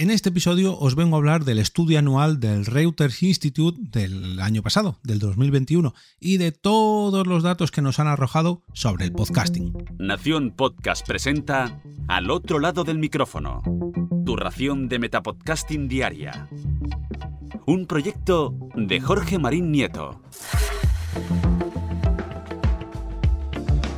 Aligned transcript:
En 0.00 0.08
este 0.08 0.30
episodio 0.30 0.78
os 0.78 0.94
vengo 0.94 1.14
a 1.14 1.18
hablar 1.18 1.44
del 1.44 1.58
estudio 1.58 1.98
anual 1.98 2.40
del 2.40 2.64
Reuters 2.64 3.22
Institute 3.22 3.78
del 3.82 4.40
año 4.40 4.62
pasado, 4.62 4.98
del 5.02 5.18
2021, 5.18 5.92
y 6.18 6.38
de 6.38 6.52
todos 6.52 7.26
los 7.26 7.42
datos 7.42 7.70
que 7.70 7.82
nos 7.82 7.98
han 7.98 8.06
arrojado 8.06 8.62
sobre 8.72 9.04
el 9.04 9.12
podcasting. 9.12 9.74
Nación 9.98 10.54
Podcast 10.56 11.06
presenta 11.06 11.82
Al 12.08 12.30
otro 12.30 12.60
lado 12.60 12.82
del 12.82 12.98
micrófono, 12.98 13.60
tu 14.24 14.36
ración 14.36 14.88
de 14.88 15.00
Metapodcasting 15.00 15.86
diaria. 15.86 16.48
Un 17.66 17.84
proyecto 17.84 18.54
de 18.76 19.02
Jorge 19.02 19.38
Marín 19.38 19.70
Nieto. 19.70 20.22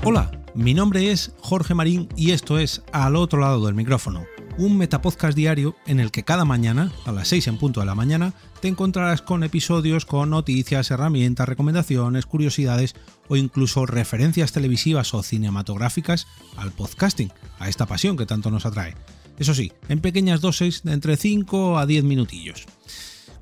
Hola, 0.02 0.32
mi 0.56 0.74
nombre 0.74 1.12
es 1.12 1.32
Jorge 1.38 1.74
Marín 1.74 2.08
y 2.16 2.32
esto 2.32 2.58
es 2.58 2.82
Al 2.90 3.14
otro 3.14 3.38
lado 3.38 3.64
del 3.64 3.76
micrófono 3.76 4.24
un 4.58 4.76
metapodcast 4.76 5.36
diario 5.36 5.76
en 5.86 6.00
el 6.00 6.10
que 6.10 6.24
cada 6.24 6.44
mañana, 6.44 6.92
a 7.06 7.12
las 7.12 7.28
6 7.28 7.48
en 7.48 7.58
punto 7.58 7.80
de 7.80 7.86
la 7.86 7.94
mañana, 7.94 8.34
te 8.60 8.68
encontrarás 8.68 9.22
con 9.22 9.44
episodios 9.44 10.04
con 10.04 10.30
noticias, 10.30 10.90
herramientas, 10.90 11.48
recomendaciones, 11.48 12.26
curiosidades 12.26 12.94
o 13.28 13.36
incluso 13.36 13.86
referencias 13.86 14.52
televisivas 14.52 15.14
o 15.14 15.22
cinematográficas 15.22 16.26
al 16.56 16.72
podcasting, 16.72 17.32
a 17.58 17.68
esta 17.68 17.86
pasión 17.86 18.16
que 18.16 18.26
tanto 18.26 18.50
nos 18.50 18.66
atrae. 18.66 18.94
Eso 19.38 19.54
sí, 19.54 19.72
en 19.88 20.00
pequeñas 20.00 20.40
dosis 20.40 20.82
de 20.82 20.92
entre 20.92 21.16
5 21.16 21.78
a 21.78 21.86
10 21.86 22.04
minutillos. 22.04 22.66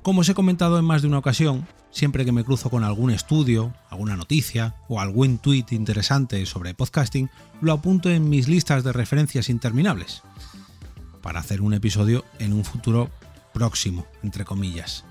Como 0.01 0.21
os 0.21 0.29
he 0.29 0.33
comentado 0.33 0.79
en 0.79 0.85
más 0.85 1.01
de 1.01 1.09
una 1.09 1.19
ocasión, 1.19 1.67
siempre 1.91 2.25
que 2.25 2.31
me 2.31 2.43
cruzo 2.43 2.69
con 2.69 2.83
algún 2.83 3.11
estudio, 3.11 3.73
alguna 3.89 4.15
noticia 4.15 4.75
o 4.87 4.99
algún 4.99 5.37
tweet 5.37 5.65
interesante 5.71 6.45
sobre 6.45 6.73
podcasting, 6.73 7.29
lo 7.61 7.73
apunto 7.73 8.09
en 8.09 8.29
mis 8.29 8.47
listas 8.47 8.83
de 8.83 8.93
referencias 8.93 9.49
interminables 9.49 10.23
para 11.21 11.39
hacer 11.39 11.61
un 11.61 11.73
episodio 11.73 12.25
en 12.39 12.53
un 12.53 12.65
futuro 12.65 13.09
próximo, 13.53 14.05
entre 14.23 14.45
comillas. 14.45 15.05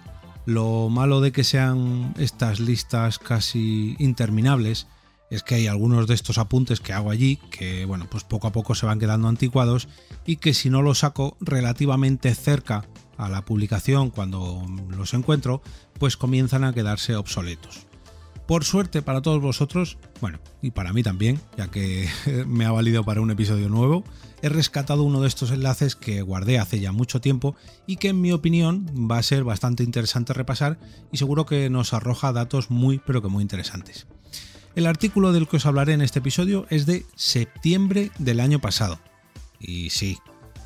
Lo 0.46 0.88
malo 0.88 1.20
de 1.20 1.32
que 1.32 1.44
sean 1.44 2.14
estas 2.18 2.60
listas 2.60 3.18
casi 3.18 3.96
interminables 3.98 4.86
es 5.30 5.42
que 5.44 5.54
hay 5.54 5.66
algunos 5.68 6.06
de 6.06 6.14
estos 6.14 6.38
apuntes 6.38 6.80
que 6.80 6.92
hago 6.92 7.10
allí 7.10 7.36
que, 7.50 7.84
bueno, 7.84 8.06
pues 8.10 8.24
poco 8.24 8.48
a 8.48 8.52
poco 8.52 8.74
se 8.74 8.86
van 8.86 8.98
quedando 8.98 9.28
anticuados 9.28 9.88
y 10.26 10.36
que 10.36 10.54
si 10.54 10.70
no 10.70 10.82
los 10.82 10.98
saco 11.00 11.36
relativamente 11.40 12.34
cerca 12.34 12.84
a 13.16 13.28
la 13.28 13.44
publicación 13.44 14.10
cuando 14.10 14.66
los 14.88 15.14
encuentro, 15.14 15.62
pues 15.98 16.16
comienzan 16.16 16.64
a 16.64 16.72
quedarse 16.72 17.14
obsoletos. 17.14 17.89
Por 18.50 18.64
suerte 18.64 19.00
para 19.00 19.22
todos 19.22 19.40
vosotros, 19.40 19.96
bueno, 20.20 20.40
y 20.60 20.72
para 20.72 20.92
mí 20.92 21.04
también, 21.04 21.40
ya 21.56 21.68
que 21.68 22.08
me 22.48 22.64
ha 22.64 22.72
valido 22.72 23.04
para 23.04 23.20
un 23.20 23.30
episodio 23.30 23.68
nuevo, 23.68 24.02
he 24.42 24.48
rescatado 24.48 25.04
uno 25.04 25.20
de 25.20 25.28
estos 25.28 25.52
enlaces 25.52 25.94
que 25.94 26.20
guardé 26.20 26.58
hace 26.58 26.80
ya 26.80 26.90
mucho 26.90 27.20
tiempo 27.20 27.54
y 27.86 27.94
que 27.94 28.08
en 28.08 28.20
mi 28.20 28.32
opinión 28.32 29.08
va 29.08 29.18
a 29.18 29.22
ser 29.22 29.44
bastante 29.44 29.84
interesante 29.84 30.32
repasar 30.32 30.80
y 31.12 31.18
seguro 31.18 31.46
que 31.46 31.70
nos 31.70 31.94
arroja 31.94 32.32
datos 32.32 32.72
muy 32.72 32.98
pero 32.98 33.22
que 33.22 33.28
muy 33.28 33.42
interesantes. 33.42 34.08
El 34.74 34.86
artículo 34.86 35.30
del 35.30 35.46
que 35.46 35.58
os 35.58 35.66
hablaré 35.66 35.92
en 35.92 36.02
este 36.02 36.18
episodio 36.18 36.66
es 36.70 36.86
de 36.86 37.06
septiembre 37.14 38.10
del 38.18 38.40
año 38.40 38.60
pasado. 38.60 38.98
Y 39.60 39.90
sí, 39.90 40.18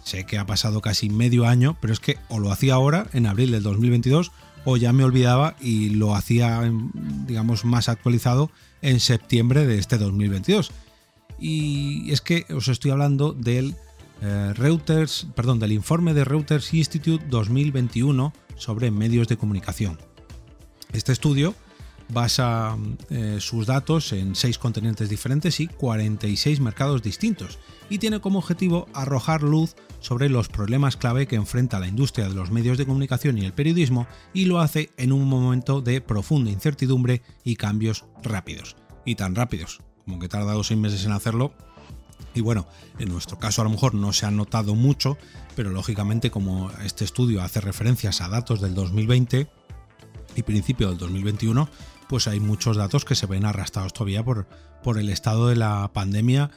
sé 0.05 0.24
que 0.24 0.38
ha 0.38 0.46
pasado 0.46 0.80
casi 0.80 1.10
medio 1.10 1.44
año, 1.44 1.77
pero 1.82 1.92
es 1.92 2.00
que 2.00 2.16
o 2.30 2.38
lo 2.38 2.50
hacía 2.50 2.72
ahora, 2.72 3.08
en 3.12 3.27
abril 3.27 3.50
del 3.50 3.62
2022, 3.62 4.32
o 4.65 4.77
ya 4.77 4.93
me 4.93 5.05
olvidaba 5.05 5.57
y 5.61 5.91
lo 5.91 6.15
hacía, 6.15 6.62
digamos, 7.27 7.65
más 7.65 7.89
actualizado 7.89 8.51
en 8.83 9.01
septiembre 9.01 9.67
de 9.67 9.79
este 9.79 9.98
2022. 9.98 10.73
Y 11.39 12.11
es 12.12 12.20
que 12.20 12.47
os 12.55 12.69
estoy 12.69 12.91
hablando 12.91 13.33
del 13.33 13.75
eh, 14.23 14.53
Reuters, 14.55 15.27
perdón, 15.35 15.59
del 15.59 15.73
informe 15.73 16.15
de 16.15 16.25
Reuters 16.25 16.73
Institute 16.73 17.25
2021 17.29 18.33
sobre 18.57 18.91
medios 18.91 19.29
de 19.29 19.37
comunicación. 19.37 19.98
Este 20.92 21.12
estudio 21.12 21.55
basa 22.08 22.77
eh, 23.10 23.38
sus 23.41 23.66
datos 23.66 24.12
en 24.12 24.34
seis 24.34 24.58
continentes 24.58 25.08
diferentes 25.08 25.61
y 25.61 25.67
46 25.67 26.61
mercados 26.61 27.02
distintos 27.02 27.58
y 27.89 27.98
tiene 27.98 28.20
como 28.20 28.39
objetivo 28.39 28.89
arrojar 28.95 29.42
luz 29.42 29.77
sobre 30.01 30.29
los 30.29 30.48
problemas 30.48 30.96
clave 30.96 31.27
que 31.27 31.36
enfrenta 31.36 31.80
la 31.80 31.89
industria 31.89 32.29
de 32.29 32.34
los 32.34 32.51
medios 32.51 32.79
de 32.79 32.86
comunicación 32.86 33.39
y 33.39 33.45
el 33.45 33.52
periodismo 33.52 34.06
y 34.33 34.45
lo 34.45 34.61
hace 34.61 34.90
en 34.96 35.12
un 35.12 35.29
momento 35.29 35.80
de 35.80 36.01
profunda 36.01 36.51
incertidumbre 36.51 37.23
y 37.42 37.56
cambios 37.56 38.05
rápidos. 38.23 38.77
Y 39.05 39.17
tan 39.17 39.34
rápidos, 39.34 39.80
como 40.05 40.18
que 40.18 40.27
he 40.27 40.30
tardado 40.30 40.64
seis 40.64 40.80
meses 40.80 41.05
en 41.05 41.12
hacerlo. 41.12 41.52
Y 42.34 42.40
bueno, 42.40 42.67
en 42.98 43.11
nuestro 43.11 43.39
caso 43.39 43.61
a 43.61 43.64
lo 43.64 43.70
mejor 43.70 43.95
no 43.95 44.12
se 44.12 44.27
ha 44.27 44.30
notado 44.30 44.74
mucho, 44.74 45.17
pero 45.55 45.70
lógicamente 45.70 46.30
como 46.30 46.70
este 46.84 47.05
estudio 47.05 47.42
hace 47.42 47.61
referencias 47.61 48.20
a 48.20 48.29
datos 48.29 48.61
del 48.61 48.74
2020 48.74 49.48
y 50.36 50.42
principio 50.42 50.89
del 50.89 50.98
2021, 50.98 51.68
pues 52.09 52.29
hay 52.29 52.41
muchos 52.41 52.77
datos 52.77 53.05
que 53.05 53.15
se 53.15 53.27
ven 53.27 53.45
arrastrados 53.45 53.92
todavía 53.92 54.25
por, 54.25 54.47
por 54.83 54.98
el 54.98 55.09
estado 55.09 55.48
de 55.48 55.57
la 55.57 55.91
pandemia 55.92 56.51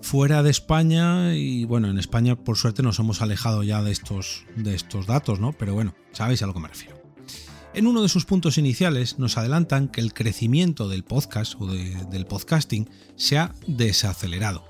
fuera 0.00 0.42
de 0.42 0.50
España 0.50 1.34
y 1.34 1.64
bueno, 1.64 1.88
en 1.88 1.98
España 1.98 2.36
por 2.36 2.56
suerte 2.56 2.82
nos 2.82 2.98
hemos 2.98 3.22
alejado 3.22 3.62
ya 3.62 3.82
de 3.82 3.92
estos, 3.92 4.44
de 4.56 4.74
estos 4.74 5.06
datos, 5.06 5.40
¿no? 5.40 5.52
Pero 5.52 5.74
bueno, 5.74 5.94
sabéis 6.12 6.42
a 6.42 6.46
lo 6.46 6.54
que 6.54 6.60
me 6.60 6.68
refiero. 6.68 6.96
En 7.74 7.86
uno 7.86 8.02
de 8.02 8.08
sus 8.08 8.24
puntos 8.24 8.56
iniciales 8.56 9.18
nos 9.18 9.36
adelantan 9.36 9.88
que 9.88 10.00
el 10.00 10.14
crecimiento 10.14 10.88
del 10.88 11.04
podcast 11.04 11.60
o 11.60 11.66
del 11.66 12.24
podcasting 12.24 12.88
se 13.16 13.36
ha 13.36 13.54
desacelerado, 13.66 14.64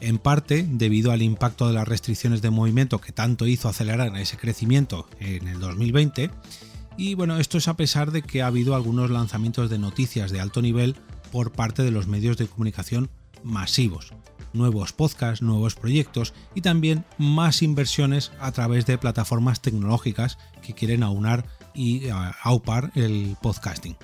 en 0.00 0.18
parte 0.18 0.64
debido 0.70 1.10
al 1.10 1.22
impacto 1.22 1.66
de 1.66 1.72
las 1.72 1.88
restricciones 1.88 2.40
de 2.40 2.50
movimiento 2.50 3.00
que 3.00 3.10
tanto 3.10 3.48
hizo 3.48 3.68
acelerar 3.68 4.16
ese 4.16 4.36
crecimiento 4.36 5.08
en 5.18 5.48
el 5.48 5.58
2020 5.58 6.30
y 6.96 7.14
bueno, 7.14 7.38
esto 7.38 7.58
es 7.58 7.68
a 7.68 7.76
pesar 7.76 8.10
de 8.10 8.22
que 8.22 8.42
ha 8.42 8.46
habido 8.46 8.74
algunos 8.74 9.10
lanzamientos 9.10 9.70
de 9.70 9.78
noticias 9.78 10.30
de 10.30 10.40
alto 10.40 10.62
nivel 10.62 10.96
por 11.30 11.52
parte 11.52 11.82
de 11.82 11.90
los 11.90 12.06
medios 12.06 12.36
de 12.36 12.46
comunicación 12.46 13.10
masivos, 13.42 14.12
nuevos 14.52 14.92
podcasts, 14.92 15.42
nuevos 15.42 15.74
proyectos 15.74 16.34
y 16.54 16.60
también 16.60 17.04
más 17.18 17.62
inversiones 17.62 18.32
a 18.40 18.52
través 18.52 18.86
de 18.86 18.98
plataformas 18.98 19.60
tecnológicas 19.60 20.38
que 20.60 20.74
quieren 20.74 21.02
aunar 21.02 21.46
y 21.74 22.06
eh, 22.06 22.12
aupar 22.42 22.92
el 22.94 23.36
podcasting. 23.40 23.96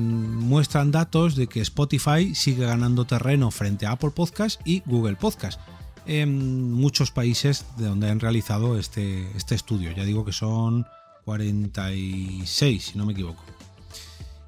muestran 0.00 0.90
datos 0.90 1.36
de 1.36 1.46
que 1.46 1.60
Spotify 1.60 2.34
sigue 2.34 2.64
ganando 2.64 3.04
terreno 3.04 3.50
frente 3.50 3.86
a 3.86 3.92
Apple 3.92 4.10
Podcast 4.10 4.60
y 4.64 4.82
Google 4.86 5.16
Podcast 5.16 5.60
en 6.06 6.72
muchos 6.72 7.10
países 7.10 7.66
de 7.76 7.86
donde 7.86 8.08
han 8.08 8.18
realizado 8.18 8.78
este, 8.78 9.30
este 9.36 9.54
estudio. 9.54 9.92
Ya 9.92 10.04
digo 10.04 10.24
que 10.24 10.32
son 10.32 10.86
46, 11.28 12.84
si 12.84 12.96
no 12.96 13.04
me 13.04 13.12
equivoco. 13.12 13.44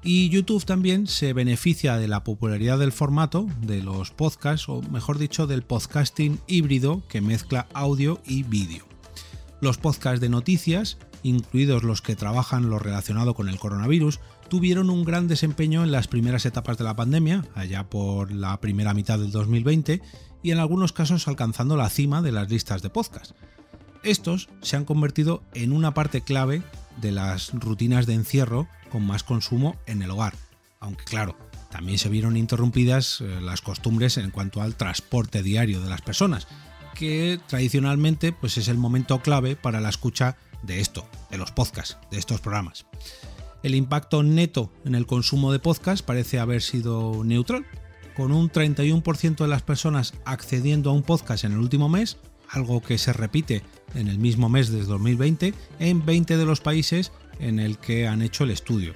Y 0.01 0.29
YouTube 0.29 0.65
también 0.65 1.05
se 1.05 1.31
beneficia 1.31 1.97
de 1.97 2.07
la 2.07 2.23
popularidad 2.23 2.79
del 2.79 2.91
formato 2.91 3.45
de 3.61 3.83
los 3.83 4.09
podcasts, 4.09 4.67
o 4.67 4.81
mejor 4.81 5.19
dicho, 5.19 5.45
del 5.45 5.61
podcasting 5.61 6.39
híbrido 6.47 7.03
que 7.07 7.21
mezcla 7.21 7.67
audio 7.75 8.19
y 8.25 8.41
vídeo. 8.41 8.83
Los 9.61 9.77
podcasts 9.77 10.21
de 10.21 10.29
noticias, 10.29 10.97
incluidos 11.21 11.83
los 11.83 12.01
que 12.01 12.15
trabajan 12.15 12.71
lo 12.71 12.79
relacionado 12.79 13.35
con 13.35 13.47
el 13.47 13.59
coronavirus, 13.59 14.19
tuvieron 14.49 14.89
un 14.89 15.05
gran 15.05 15.27
desempeño 15.27 15.83
en 15.83 15.91
las 15.91 16.07
primeras 16.07 16.47
etapas 16.47 16.79
de 16.79 16.83
la 16.83 16.95
pandemia, 16.95 17.45
allá 17.53 17.87
por 17.91 18.31
la 18.31 18.59
primera 18.59 18.95
mitad 18.95 19.19
del 19.19 19.29
2020, 19.29 20.01
y 20.41 20.49
en 20.49 20.57
algunos 20.57 20.93
casos 20.93 21.27
alcanzando 21.27 21.77
la 21.77 21.91
cima 21.91 22.23
de 22.23 22.31
las 22.31 22.49
listas 22.49 22.81
de 22.81 22.89
podcast. 22.89 23.33
Estos 24.03 24.49
se 24.61 24.77
han 24.77 24.85
convertido 24.85 25.43
en 25.53 25.71
una 25.71 25.93
parte 25.93 26.21
clave 26.21 26.63
de 26.97 27.11
las 27.11 27.51
rutinas 27.53 28.07
de 28.07 28.15
encierro 28.15 28.67
con 28.91 29.05
más 29.05 29.23
consumo 29.23 29.75
en 29.85 30.01
el 30.01 30.09
hogar, 30.09 30.33
aunque 30.79 31.03
claro, 31.03 31.37
también 31.69 31.99
se 31.99 32.09
vieron 32.09 32.35
interrumpidas 32.35 33.21
eh, 33.21 33.39
las 33.41 33.61
costumbres 33.61 34.17
en 34.17 34.31
cuanto 34.31 34.61
al 34.61 34.75
transporte 34.75 35.43
diario 35.43 35.81
de 35.81 35.89
las 35.89 36.01
personas, 36.01 36.47
que 36.95 37.39
tradicionalmente 37.47 38.33
pues 38.33 38.57
es 38.57 38.67
el 38.67 38.77
momento 38.77 39.21
clave 39.21 39.55
para 39.55 39.79
la 39.79 39.89
escucha 39.89 40.35
de 40.63 40.79
esto, 40.79 41.07
de 41.29 41.37
los 41.37 41.51
podcasts, 41.51 41.97
de 42.09 42.17
estos 42.17 42.41
programas. 42.41 42.85
El 43.61 43.75
impacto 43.75 44.23
neto 44.23 44.71
en 44.83 44.95
el 44.95 45.05
consumo 45.05 45.51
de 45.51 45.59
podcast 45.59 46.03
parece 46.03 46.39
haber 46.39 46.63
sido 46.63 47.23
neutral, 47.23 47.65
con 48.15 48.31
un 48.31 48.51
31% 48.51 49.35
de 49.35 49.47
las 49.47 49.61
personas 49.61 50.13
accediendo 50.25 50.89
a 50.89 50.93
un 50.93 51.03
podcast 51.03 51.43
en 51.43 51.53
el 51.53 51.59
último 51.59 51.87
mes, 51.87 52.17
algo 52.49 52.81
que 52.81 52.97
se 52.97 53.13
repite 53.13 53.63
en 53.95 54.07
el 54.07 54.19
mismo 54.19 54.49
mes 54.49 54.69
de 54.69 54.83
2020 54.83 55.53
en 55.79 56.05
20 56.05 56.37
de 56.37 56.45
los 56.45 56.61
países 56.61 57.11
en 57.39 57.59
el 57.59 57.77
que 57.77 58.07
han 58.07 58.21
hecho 58.21 58.43
el 58.43 58.51
estudio. 58.51 58.93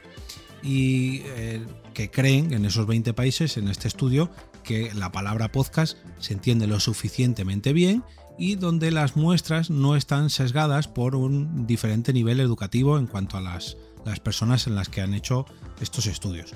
Y 0.64 1.22
eh, 1.26 1.64
que 1.94 2.10
creen 2.10 2.54
en 2.54 2.66
esos 2.66 2.88
20 2.88 3.14
países, 3.14 3.58
en 3.58 3.68
este 3.68 3.88
estudio, 3.88 4.30
que 4.64 4.94
la 4.94 5.12
palabra 5.12 5.52
podcast 5.52 5.98
se 6.20 6.34
entiende 6.34 6.68
lo 6.68 6.80
suficientemente 6.80 7.72
bien 7.72 8.04
y 8.38 8.56
donde 8.56 8.92
las 8.92 9.16
muestras 9.16 9.70
no 9.70 9.96
están 9.96 10.30
sesgadas 10.30 10.88
por 10.88 11.16
un 11.16 11.68
diferente 11.68 12.14
nivel 12.14 12.40
educativo 12.40 12.98
en 12.98 13.08
cuanto 13.08 13.38
a 13.38 13.42
las, 13.42 13.78
las 14.06 14.20
personas 14.20 14.68
en 14.68 14.76
las 14.76 14.90
que 14.90 15.02
han 15.02 15.14
hecho 15.14 15.46
estos 15.80 16.08
estudios. 16.08 16.54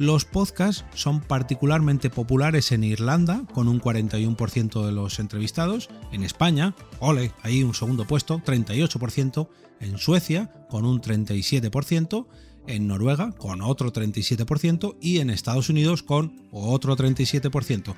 Los 0.00 0.24
podcasts 0.24 0.86
son 0.94 1.20
particularmente 1.20 2.08
populares 2.08 2.72
en 2.72 2.84
Irlanda, 2.84 3.44
con 3.52 3.68
un 3.68 3.82
41% 3.82 4.86
de 4.86 4.92
los 4.92 5.18
entrevistados, 5.18 5.90
en 6.10 6.24
España, 6.24 6.74
ole, 7.00 7.32
ahí 7.42 7.62
un 7.62 7.74
segundo 7.74 8.06
puesto, 8.06 8.38
38%, 8.38 9.50
en 9.78 9.98
Suecia, 9.98 10.54
con 10.70 10.86
un 10.86 11.02
37%, 11.02 12.26
en 12.66 12.86
Noruega, 12.86 13.32
con 13.32 13.60
otro 13.60 13.92
37%, 13.92 14.96
y 15.02 15.18
en 15.18 15.28
Estados 15.28 15.68
Unidos, 15.68 16.02
con 16.02 16.48
otro 16.50 16.96
37%. 16.96 17.94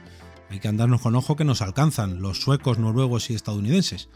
Hay 0.51 0.59
que 0.59 0.67
andarnos 0.67 1.03
con 1.03 1.15
ojo 1.15 1.37
que 1.37 1.45
nos 1.45 1.63
alcanzan 1.63 2.21
los 2.21 2.41
suecos, 2.41 2.81
noruegos 2.81 3.31
y 3.31 3.35
estadounidenses. 3.35 4.09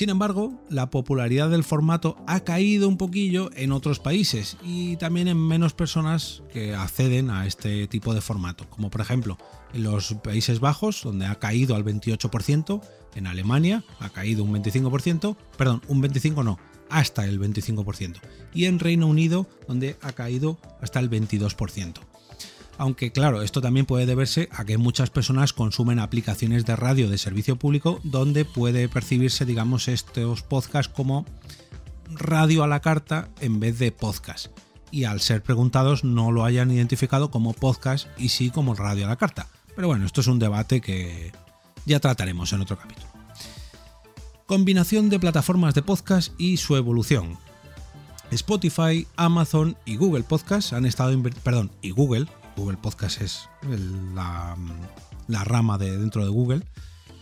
Sin 0.00 0.08
embargo, 0.08 0.58
la 0.70 0.88
popularidad 0.88 1.50
del 1.50 1.62
formato 1.62 2.16
ha 2.26 2.40
caído 2.40 2.88
un 2.88 2.96
poquillo 2.96 3.50
en 3.54 3.70
otros 3.70 3.98
países 3.98 4.56
y 4.64 4.96
también 4.96 5.28
en 5.28 5.36
menos 5.36 5.74
personas 5.74 6.42
que 6.50 6.74
acceden 6.74 7.28
a 7.28 7.46
este 7.46 7.86
tipo 7.86 8.14
de 8.14 8.22
formato, 8.22 8.66
como 8.70 8.88
por 8.88 9.02
ejemplo 9.02 9.36
en 9.74 9.82
los 9.82 10.14
Países 10.24 10.58
Bajos, 10.58 11.02
donde 11.02 11.26
ha 11.26 11.34
caído 11.34 11.76
al 11.76 11.84
28%, 11.84 12.80
en 13.14 13.26
Alemania 13.26 13.84
ha 13.98 14.08
caído 14.08 14.42
un 14.42 14.54
25%, 14.54 15.36
perdón, 15.58 15.82
un 15.86 16.00
25 16.00 16.44
no, 16.44 16.58
hasta 16.88 17.26
el 17.26 17.38
25%, 17.38 18.22
y 18.54 18.64
en 18.64 18.78
Reino 18.78 19.06
Unido, 19.06 19.50
donde 19.68 19.98
ha 20.00 20.12
caído 20.12 20.58
hasta 20.80 20.98
el 20.98 21.10
22% 21.10 22.09
aunque 22.80 23.12
claro, 23.12 23.42
esto 23.42 23.60
también 23.60 23.84
puede 23.84 24.06
deberse 24.06 24.48
a 24.52 24.64
que 24.64 24.78
muchas 24.78 25.10
personas 25.10 25.52
consumen 25.52 25.98
aplicaciones 25.98 26.64
de 26.64 26.76
radio 26.76 27.10
de 27.10 27.18
servicio 27.18 27.56
público 27.56 28.00
donde 28.04 28.46
puede 28.46 28.88
percibirse, 28.88 29.44
digamos, 29.44 29.86
estos 29.86 30.42
podcasts 30.42 30.90
como 30.90 31.26
radio 32.08 32.64
a 32.64 32.66
la 32.66 32.80
carta 32.80 33.28
en 33.42 33.60
vez 33.60 33.78
de 33.78 33.92
podcast. 33.92 34.46
Y 34.90 35.04
al 35.04 35.20
ser 35.20 35.42
preguntados 35.42 36.04
no 36.04 36.32
lo 36.32 36.42
hayan 36.42 36.70
identificado 36.70 37.30
como 37.30 37.52
podcast 37.52 38.08
y 38.16 38.30
sí 38.30 38.48
como 38.48 38.74
radio 38.74 39.04
a 39.04 39.10
la 39.10 39.16
carta. 39.16 39.48
Pero 39.76 39.88
bueno, 39.88 40.06
esto 40.06 40.22
es 40.22 40.26
un 40.26 40.38
debate 40.38 40.80
que 40.80 41.32
ya 41.84 42.00
trataremos 42.00 42.50
en 42.54 42.62
otro 42.62 42.78
capítulo. 42.78 43.08
Combinación 44.46 45.10
de 45.10 45.20
plataformas 45.20 45.74
de 45.74 45.82
podcast 45.82 46.32
y 46.38 46.56
su 46.56 46.76
evolución. 46.76 47.36
Spotify, 48.30 49.06
Amazon 49.16 49.76
y 49.84 49.96
Google 49.96 50.22
Podcast 50.22 50.72
han 50.72 50.86
estado, 50.86 51.20
perdón, 51.44 51.72
y 51.82 51.90
Google 51.90 52.26
Google 52.60 52.76
Podcast 52.76 53.22
es 53.22 53.48
la, 54.14 54.54
rama 55.44 55.78
de 55.78 55.96
dentro 55.96 56.22
de 56.22 56.30
Google, 56.30 56.62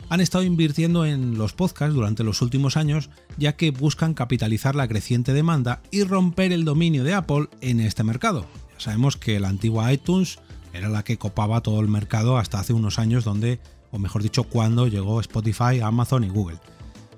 han 0.08 0.20
estado 0.20 0.42
invirtiendo 0.42 1.06
en 1.06 1.38
los 1.38 1.52
podcasts 1.52 1.94
durante 1.94 2.24
los 2.24 2.42
últimos 2.42 2.76
años, 2.76 3.08
ya 3.36 3.54
que 3.54 3.70
buscan 3.70 4.14
capitalizar 4.14 4.74
la 4.74 4.88
creciente 4.88 5.32
demanda 5.32 5.80
y 5.92 6.02
romper 6.02 6.52
el 6.52 6.64
dominio 6.64 7.04
de 7.04 7.14
Apple 7.14 7.48
en 7.60 7.78
este 7.78 8.02
mercado. 8.02 8.46
Ya 8.74 8.80
sabemos 8.80 9.16
que 9.16 9.38
la 9.38 9.48
antigua 9.48 9.92
iTunes 9.92 10.40
era 10.72 10.88
la 10.88 11.04
que 11.04 11.18
copaba 11.18 11.60
todo 11.60 11.80
el 11.80 11.88
mercado 11.88 12.36
hasta 12.36 12.58
hace 12.58 12.72
unos 12.72 12.98
años, 12.98 13.22
donde, 13.22 13.60
o 13.92 13.98
mejor 14.00 14.24
dicho, 14.24 14.42
cuando 14.42 14.88
llegó 14.88 15.20
Spotify, 15.20 15.80
Amazon 15.80 16.24
y 16.24 16.30
Google. 16.30 16.58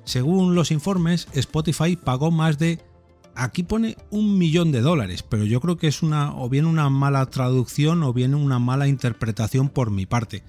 Según 0.05 0.55
los 0.55 0.71
informes, 0.73 1.27
Spotify 1.33 1.97
pagó 1.97 2.31
más 2.31 2.59
de 2.59 2.81
Aquí 3.35 3.63
pone 3.63 3.97
un 4.11 4.39
millón 4.39 4.73
de 4.73 4.81
dólares, 4.81 5.23
pero 5.23 5.45
yo 5.45 5.61
creo 5.61 5.77
que 5.77 5.87
es 5.87 6.03
una 6.03 6.35
o 6.35 6.49
bien 6.49 6.67
una 6.67 6.89
mala 6.91 7.25
traducción 7.27 8.03
o 8.03 8.13
bien 8.13 8.35
una 8.35 8.59
mala 8.59 8.89
interpretación 8.89 9.69
por 9.69 9.91
mi 9.91 10.07
parte. 10.07 10.43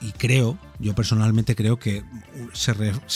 Y 0.00 0.12
creo, 0.12 0.58
yo 0.78 0.94
personalmente 0.94 1.56
creo 1.56 1.78
que 1.78 2.04
se, 2.52 2.72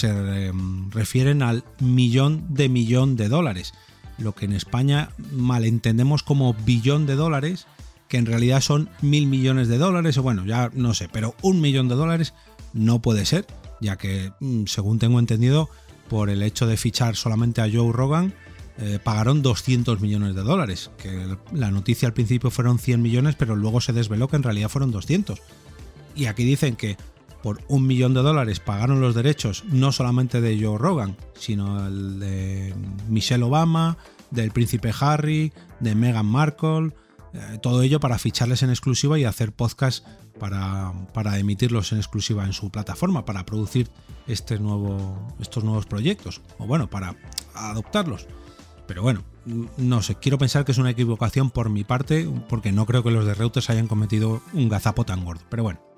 em, 0.07 0.91
refieren 0.91 1.43
al 1.43 1.65
millón 1.81 2.45
de 2.55 2.69
millón 2.69 3.17
de 3.17 3.29
dólares, 3.29 3.73
lo 4.19 4.35
que 4.35 4.47
en 4.47 4.53
España 4.53 5.11
malentendemos 5.31 6.23
como 6.23 6.55
billón 6.55 7.07
de 7.07 7.15
dólares, 7.15 7.67
que 8.09 8.19
en 8.19 8.27
realidad 8.27 8.61
son 8.61 8.91
mil 9.01 9.27
millones 9.27 9.69
de 9.69 9.79
dólares, 9.79 10.19
o 10.19 10.23
bueno, 10.23 10.45
ya 10.45 10.71
no 10.75 10.93
sé, 10.93 11.09
pero 11.11 11.35
un 11.41 11.61
millón 11.61 11.89
de 11.89 11.95
dólares 11.95 12.35
no 12.73 13.01
puede 13.01 13.27
ser, 13.27 13.47
ya 13.81 13.97
que, 13.97 14.33
mm, 14.41 14.65
según 14.67 14.99
tengo 14.99 15.19
entendido, 15.19 15.71
por 16.13 16.29
el 16.29 16.43
hecho 16.43 16.67
de 16.67 16.77
fichar 16.77 17.17
solamente 17.17 17.63
a 17.63 17.71
Joe 17.73 17.91
Rogan, 17.91 18.35
eh, 18.77 18.99
pagaron 19.03 19.41
200 19.41 20.03
millones 20.03 20.35
de 20.35 20.43
dólares, 20.43 20.91
que 20.99 21.39
la 21.55 21.71
noticia 21.71 22.07
al 22.07 22.13
principio 22.13 22.51
fueron 22.51 22.79
100 22.79 23.01
millones, 23.01 23.35
pero 23.35 23.57
luego 23.57 23.81
se 23.81 23.95
desveló 23.95 24.29
que 24.29 24.37
en 24.37 24.43
realidad 24.43 24.69
fueron 24.69 24.91
200. 24.91 25.41
Y 26.15 26.27
aquí 26.27 26.45
dicen 26.45 26.77
que 26.77 26.99
por 27.43 27.63
un 27.69 27.87
millón 27.87 28.13
de 28.13 28.21
dólares 28.21 28.61
pagaron 28.61 29.01
los 29.01 29.15
derechos 29.15 29.65
no 29.73 29.91
solamente 29.91 30.43
de 30.43 30.63
Joe 30.63 30.77
Rogan, 30.77 31.17
sino 31.33 31.87
el 31.87 32.21
de 32.21 32.75
Michelle 33.09 33.45
Obama, 33.45 33.97
del 34.31 34.51
príncipe 34.51 34.93
Harry, 35.01 35.51
de 35.81 35.95
Meghan 35.95 36.27
Markle, 36.27 36.93
eh, 37.35 37.59
todo 37.63 37.83
ello 37.83 38.01
para 38.01 38.19
ficharles 38.19 38.63
en 38.63 38.71
exclusiva 38.71 39.19
y 39.19 39.25
hacer 39.25 39.53
podcast 39.53 40.07
para, 40.39 40.93
para, 41.15 41.39
emitirlos 41.39 41.93
en 41.93 41.99
exclusiva 41.99 42.45
en 42.45 42.53
su 42.53 42.71
plataforma, 42.71 43.25
para 43.25 43.47
producir 43.47 43.91
este 44.27 44.59
nuevo, 44.59 45.35
estos 45.41 45.65
nuevos 45.65 45.87
proyectos, 45.87 46.41
o 46.59 46.67
bueno, 46.67 46.89
para 46.89 47.17
adoptarlos. 47.55 48.27
Pero 48.87 49.03
bueno, 49.03 49.23
no 49.77 50.03
sé, 50.03 50.17
quiero 50.17 50.39
pensar 50.39 50.65
que 50.65 50.73
es 50.73 50.79
una 50.79 50.91
equivocación 50.91 51.51
por 51.51 51.71
mi 51.71 51.85
parte, 51.85 52.29
porque 52.49 52.73
no 52.73 52.87
creo 52.87 53.03
que 53.03 53.11
los 53.11 53.25
de 53.25 53.35
Reuters 53.35 53.71
hayan 53.71 53.89
cometido 53.89 54.43
un 54.53 54.69
gazapo 54.69 55.05
tan 55.05 55.25
gordo. 55.25 55.43
Pero 55.49 55.63
bueno. 55.63 55.92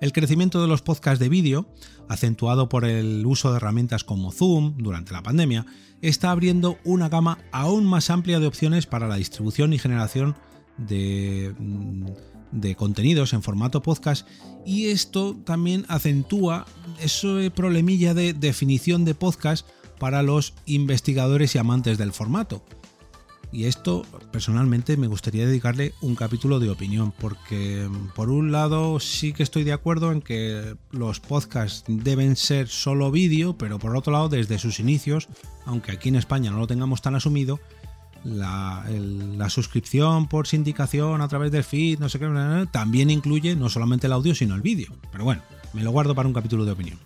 El 0.00 0.12
crecimiento 0.12 0.62
de 0.62 0.68
los 0.68 0.80
podcasts 0.80 1.20
de 1.20 1.28
vídeo, 1.28 1.66
acentuado 2.08 2.68
por 2.68 2.84
el 2.86 3.24
uso 3.26 3.50
de 3.50 3.58
herramientas 3.58 4.02
como 4.02 4.32
Zoom 4.32 4.78
durante 4.78 5.12
la 5.12 5.22
pandemia, 5.22 5.66
está 6.00 6.30
abriendo 6.30 6.78
una 6.84 7.10
gama 7.10 7.38
aún 7.52 7.84
más 7.84 8.08
amplia 8.08 8.40
de 8.40 8.46
opciones 8.46 8.86
para 8.86 9.08
la 9.08 9.16
distribución 9.16 9.72
y 9.74 9.78
generación 9.78 10.36
de, 10.78 11.54
de 12.50 12.74
contenidos 12.76 13.34
en 13.34 13.42
formato 13.42 13.82
podcast 13.82 14.26
y 14.64 14.86
esto 14.86 15.36
también 15.44 15.84
acentúa 15.88 16.64
ese 17.00 17.50
problemilla 17.50 18.14
de 18.14 18.32
definición 18.32 19.04
de 19.04 19.14
podcast 19.14 19.66
para 19.98 20.22
los 20.22 20.54
investigadores 20.64 21.54
y 21.54 21.58
amantes 21.58 21.98
del 21.98 22.12
formato. 22.12 22.64
Y 23.52 23.64
esto 23.64 24.04
personalmente 24.30 24.96
me 24.96 25.08
gustaría 25.08 25.46
dedicarle 25.46 25.92
un 26.00 26.14
capítulo 26.14 26.60
de 26.60 26.70
opinión, 26.70 27.12
porque 27.18 27.88
por 28.14 28.30
un 28.30 28.52
lado 28.52 29.00
sí 29.00 29.32
que 29.32 29.42
estoy 29.42 29.64
de 29.64 29.72
acuerdo 29.72 30.12
en 30.12 30.22
que 30.22 30.76
los 30.92 31.18
podcasts 31.18 31.84
deben 31.88 32.36
ser 32.36 32.68
solo 32.68 33.10
vídeo, 33.10 33.58
pero 33.58 33.80
por 33.80 33.96
otro 33.96 34.12
lado 34.12 34.28
desde 34.28 34.58
sus 34.58 34.78
inicios, 34.78 35.28
aunque 35.66 35.92
aquí 35.92 36.10
en 36.10 36.16
España 36.16 36.52
no 36.52 36.58
lo 36.58 36.68
tengamos 36.68 37.02
tan 37.02 37.16
asumido, 37.16 37.58
la, 38.22 39.48
suscripción 39.48 40.28
por 40.28 40.46
sindicación 40.46 41.20
a 41.20 41.28
través 41.28 41.50
del 41.50 41.64
feed, 41.64 41.98
no 41.98 42.08
sé 42.08 42.18
qué, 42.18 42.66
también 42.70 43.10
incluye 43.10 43.56
no 43.56 43.68
solamente 43.68 44.06
el 44.06 44.12
audio, 44.12 44.34
sino 44.34 44.54
el 44.54 44.62
vídeo. 44.62 44.90
Pero 45.10 45.24
bueno, 45.24 45.42
me 45.72 45.82
lo 45.82 45.90
guardo 45.90 46.14
para 46.14 46.28
un 46.28 46.34
capítulo 46.34 46.64
de 46.64 46.72
opinión. 46.72 46.98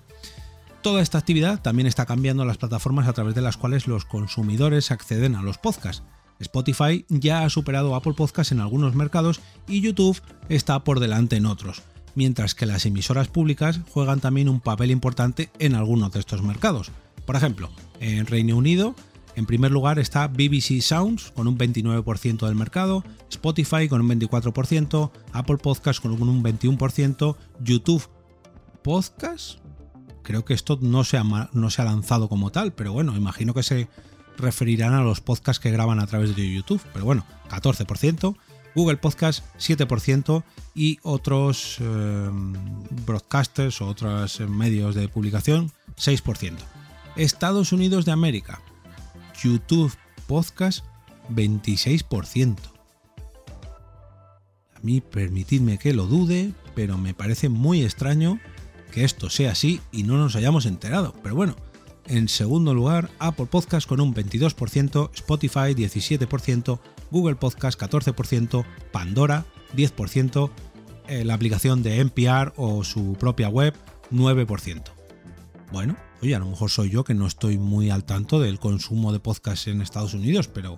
Toda 0.82 1.00
esta 1.00 1.16
actividad 1.16 1.62
también 1.62 1.86
está 1.86 2.04
cambiando 2.04 2.44
las 2.44 2.58
plataformas 2.58 3.08
a 3.08 3.14
través 3.14 3.34
de 3.34 3.40
las 3.40 3.56
cuales 3.56 3.86
los 3.86 4.04
consumidores 4.04 4.90
acceden 4.90 5.34
a 5.34 5.42
los 5.42 5.56
podcasts. 5.56 6.02
Spotify 6.40 7.04
ya 7.08 7.44
ha 7.44 7.50
superado 7.50 7.94
Apple 7.94 8.14
Podcasts 8.14 8.52
en 8.52 8.60
algunos 8.60 8.94
mercados 8.94 9.40
y 9.68 9.80
YouTube 9.80 10.20
está 10.48 10.84
por 10.84 11.00
delante 11.00 11.36
en 11.36 11.46
otros, 11.46 11.82
mientras 12.14 12.54
que 12.54 12.66
las 12.66 12.86
emisoras 12.86 13.28
públicas 13.28 13.80
juegan 13.90 14.20
también 14.20 14.48
un 14.48 14.60
papel 14.60 14.90
importante 14.90 15.50
en 15.58 15.74
algunos 15.74 16.12
de 16.12 16.20
estos 16.20 16.42
mercados. 16.42 16.90
Por 17.24 17.36
ejemplo, 17.36 17.70
en 18.00 18.26
Reino 18.26 18.56
Unido 18.56 18.94
en 19.36 19.46
primer 19.46 19.72
lugar 19.72 19.98
está 19.98 20.28
BBC 20.28 20.80
Sounds 20.80 21.32
con 21.32 21.48
un 21.48 21.58
29% 21.58 22.46
del 22.46 22.54
mercado, 22.54 23.02
Spotify 23.30 23.88
con 23.88 24.00
un 24.00 24.08
24%, 24.08 25.10
Apple 25.32 25.56
Podcasts 25.56 26.00
con 26.00 26.12
un 26.12 26.42
21%, 26.42 27.36
YouTube 27.60 28.08
Podcasts. 28.82 29.58
Creo 30.22 30.44
que 30.44 30.54
esto 30.54 30.78
no 30.80 31.02
se 31.04 31.18
ha 31.18 31.84
lanzado 31.84 32.28
como 32.28 32.50
tal, 32.50 32.72
pero 32.72 32.92
bueno, 32.92 33.16
imagino 33.16 33.54
que 33.54 33.62
se 33.62 33.88
referirán 34.38 34.94
a 34.94 35.02
los 35.02 35.20
podcasts 35.20 35.60
que 35.60 35.70
graban 35.70 36.00
a 36.00 36.06
través 36.06 36.34
de 36.34 36.52
YouTube. 36.52 36.80
Pero 36.92 37.04
bueno, 37.04 37.26
14%, 37.48 38.36
Google 38.74 38.96
Podcasts 38.96 39.42
7% 39.58 40.42
y 40.74 40.98
otros 41.02 41.78
eh, 41.80 42.30
broadcasters 43.06 43.80
o 43.80 43.86
otros 43.86 44.40
medios 44.40 44.94
de 44.94 45.08
publicación 45.08 45.70
6%. 45.96 46.54
Estados 47.16 47.72
Unidos 47.72 48.04
de 48.04 48.12
América, 48.12 48.60
YouTube 49.42 49.94
Podcast 50.26 50.84
26%. 51.30 52.56
A 54.74 54.80
mí 54.82 55.00
permitidme 55.00 55.78
que 55.78 55.94
lo 55.94 56.06
dude, 56.06 56.52
pero 56.74 56.98
me 56.98 57.14
parece 57.14 57.48
muy 57.48 57.82
extraño 57.82 58.40
que 58.90 59.04
esto 59.04 59.30
sea 59.30 59.52
así 59.52 59.80
y 59.92 60.02
no 60.02 60.16
nos 60.16 60.36
hayamos 60.36 60.66
enterado. 60.66 61.14
Pero 61.22 61.34
bueno, 61.34 61.56
en 62.06 62.28
segundo 62.28 62.74
lugar, 62.74 63.10
Apple 63.18 63.46
Podcast 63.46 63.88
con 63.88 64.00
un 64.00 64.14
22%, 64.14 65.10
Spotify 65.14 65.74
17%, 65.74 66.78
Google 67.10 67.36
Podcast 67.36 67.80
14%, 67.80 68.64
Pandora 68.92 69.46
10%, 69.76 70.50
eh, 71.08 71.24
la 71.24 71.34
aplicación 71.34 71.82
de 71.82 72.00
NPR 72.00 72.52
o 72.56 72.84
su 72.84 73.14
propia 73.18 73.48
web 73.48 73.74
9%. 74.10 74.82
Bueno, 75.72 75.96
oye, 76.22 76.34
a 76.34 76.38
lo 76.38 76.46
mejor 76.46 76.70
soy 76.70 76.90
yo 76.90 77.04
que 77.04 77.14
no 77.14 77.26
estoy 77.26 77.58
muy 77.58 77.90
al 77.90 78.04
tanto 78.04 78.40
del 78.40 78.58
consumo 78.58 79.12
de 79.12 79.20
podcasts 79.20 79.66
en 79.66 79.82
Estados 79.82 80.14
Unidos, 80.14 80.48
pero 80.48 80.76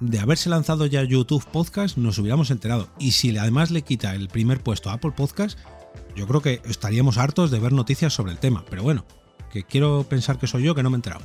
de 0.00 0.18
haberse 0.18 0.50
lanzado 0.50 0.86
ya 0.86 1.04
YouTube 1.04 1.44
Podcast 1.46 1.96
nos 1.96 2.18
hubiéramos 2.18 2.50
enterado. 2.50 2.88
Y 2.98 3.12
si 3.12 3.36
además 3.36 3.70
le 3.70 3.82
quita 3.82 4.14
el 4.14 4.28
primer 4.28 4.60
puesto 4.62 4.90
a 4.90 4.94
Apple 4.94 5.12
Podcast, 5.12 5.58
yo 6.14 6.26
creo 6.26 6.42
que 6.42 6.60
estaríamos 6.64 7.18
hartos 7.18 7.50
de 7.50 7.60
ver 7.60 7.72
noticias 7.72 8.12
sobre 8.12 8.32
el 8.32 8.38
tema. 8.38 8.64
Pero 8.68 8.82
bueno, 8.82 9.04
que 9.52 9.64
quiero 9.64 10.04
pensar 10.08 10.38
que 10.38 10.46
soy 10.46 10.64
yo 10.64 10.74
que 10.74 10.82
no 10.82 10.90
me 10.90 10.96
he 10.96 10.98
enterado. 10.98 11.24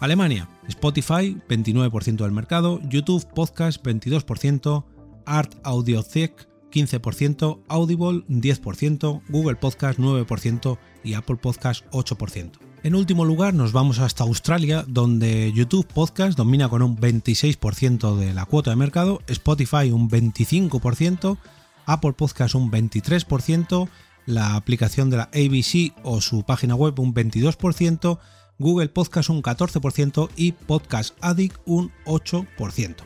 Alemania, 0.00 0.48
Spotify 0.68 1.38
29% 1.48 2.16
del 2.16 2.32
mercado, 2.32 2.80
YouTube 2.88 3.24
Podcast 3.34 3.84
22%, 3.84 4.84
Art 5.26 5.54
Audio 5.62 6.02
15%, 6.02 7.62
Audible 7.68 8.24
10%, 8.28 9.22
Google 9.28 9.56
Podcast 9.56 9.98
9% 9.98 10.78
y 11.04 11.14
Apple 11.14 11.36
Podcast 11.36 11.84
8%. 11.92 12.52
En 12.82 12.96
último 12.96 13.24
lugar 13.24 13.54
nos 13.54 13.70
vamos 13.70 14.00
hasta 14.00 14.24
Australia 14.24 14.84
donde 14.88 15.52
YouTube 15.52 15.86
Podcast 15.86 16.36
domina 16.36 16.68
con 16.68 16.82
un 16.82 16.98
26% 16.98 18.16
de 18.16 18.34
la 18.34 18.44
cuota 18.44 18.70
de 18.70 18.76
mercado, 18.76 19.20
Spotify 19.28 19.92
un 19.92 20.10
25%, 20.10 21.38
Apple 21.86 22.14
Podcast 22.14 22.56
un 22.56 22.72
23%, 22.72 23.88
la 24.26 24.56
aplicación 24.56 25.10
de 25.10 25.16
la 25.18 25.24
ABC 25.24 25.92
o 26.02 26.20
su 26.20 26.44
página 26.44 26.74
web 26.74 26.98
un 27.00 27.14
22%, 27.14 28.18
Google 28.58 28.88
Podcast 28.88 29.30
un 29.30 29.42
14% 29.42 30.28
y 30.36 30.52
Podcast 30.52 31.16
Addict 31.20 31.56
un 31.66 31.92
8%. 32.06 32.96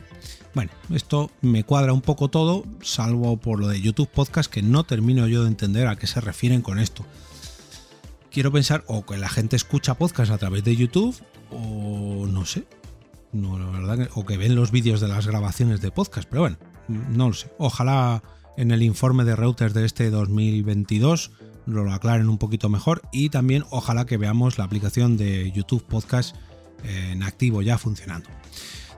Bueno, 0.55 0.71
esto 0.91 1.31
me 1.43 1.65
cuadra 1.65 1.93
un 1.93 2.01
poco 2.01 2.29
todo, 2.29 2.65
salvo 2.81 3.37
por 3.37 3.61
lo 3.61 3.69
de 3.69 3.81
YouTube 3.81 4.09
Podcast, 4.09 4.51
que 4.51 4.63
no 4.63 4.85
termino 4.85 5.27
yo 5.27 5.43
de 5.43 5.49
entender 5.49 5.87
a 5.87 5.97
qué 5.97 6.07
se 6.07 6.21
refieren 6.21 6.63
con 6.63 6.79
esto. 6.79 7.05
Quiero 8.31 8.53
pensar 8.53 8.85
o 8.87 9.05
que 9.05 9.19
la 9.19 9.29
gente 9.29 9.57
escucha 9.57 9.95
podcast 9.95 10.33
a 10.33 10.39
través 10.39 10.65
de 10.65 10.77
YouTube, 10.77 11.15
o 11.51 12.27
no 12.27 12.45
sé, 12.47 12.67
no, 13.33 13.59
la 13.59 13.67
verdad, 13.67 14.09
o 14.15 14.25
que 14.25 14.39
ven 14.39 14.55
los 14.55 14.71
vídeos 14.71 15.01
de 15.01 15.09
las 15.09 15.27
grabaciones 15.27 15.81
de 15.81 15.91
podcast, 15.91 16.29
pero 16.29 16.43
bueno, 16.43 16.57
no 16.89 17.29
lo 17.29 17.35
sé. 17.35 17.51
Ojalá 17.59 18.23
en 18.57 18.71
el 18.71 18.83
informe 18.83 19.25
de 19.25 19.37
Reuters 19.37 19.75
de 19.75 19.85
este 19.85 20.11
2022 20.11 21.31
lo 21.67 21.93
aclaren 21.93 22.29
un 22.29 22.39
poquito 22.39 22.69
mejor 22.69 23.03
y 23.13 23.29
también 23.29 23.65
ojalá 23.71 24.07
que 24.07 24.17
veamos 24.17 24.59
la 24.59 24.65
aplicación 24.65 25.17
de 25.17 25.51
YouTube 25.53 25.85
Podcast 25.85 26.37
en 26.85 27.23
activo 27.23 27.63
ya 27.63 27.79
funcionando. 27.79 28.29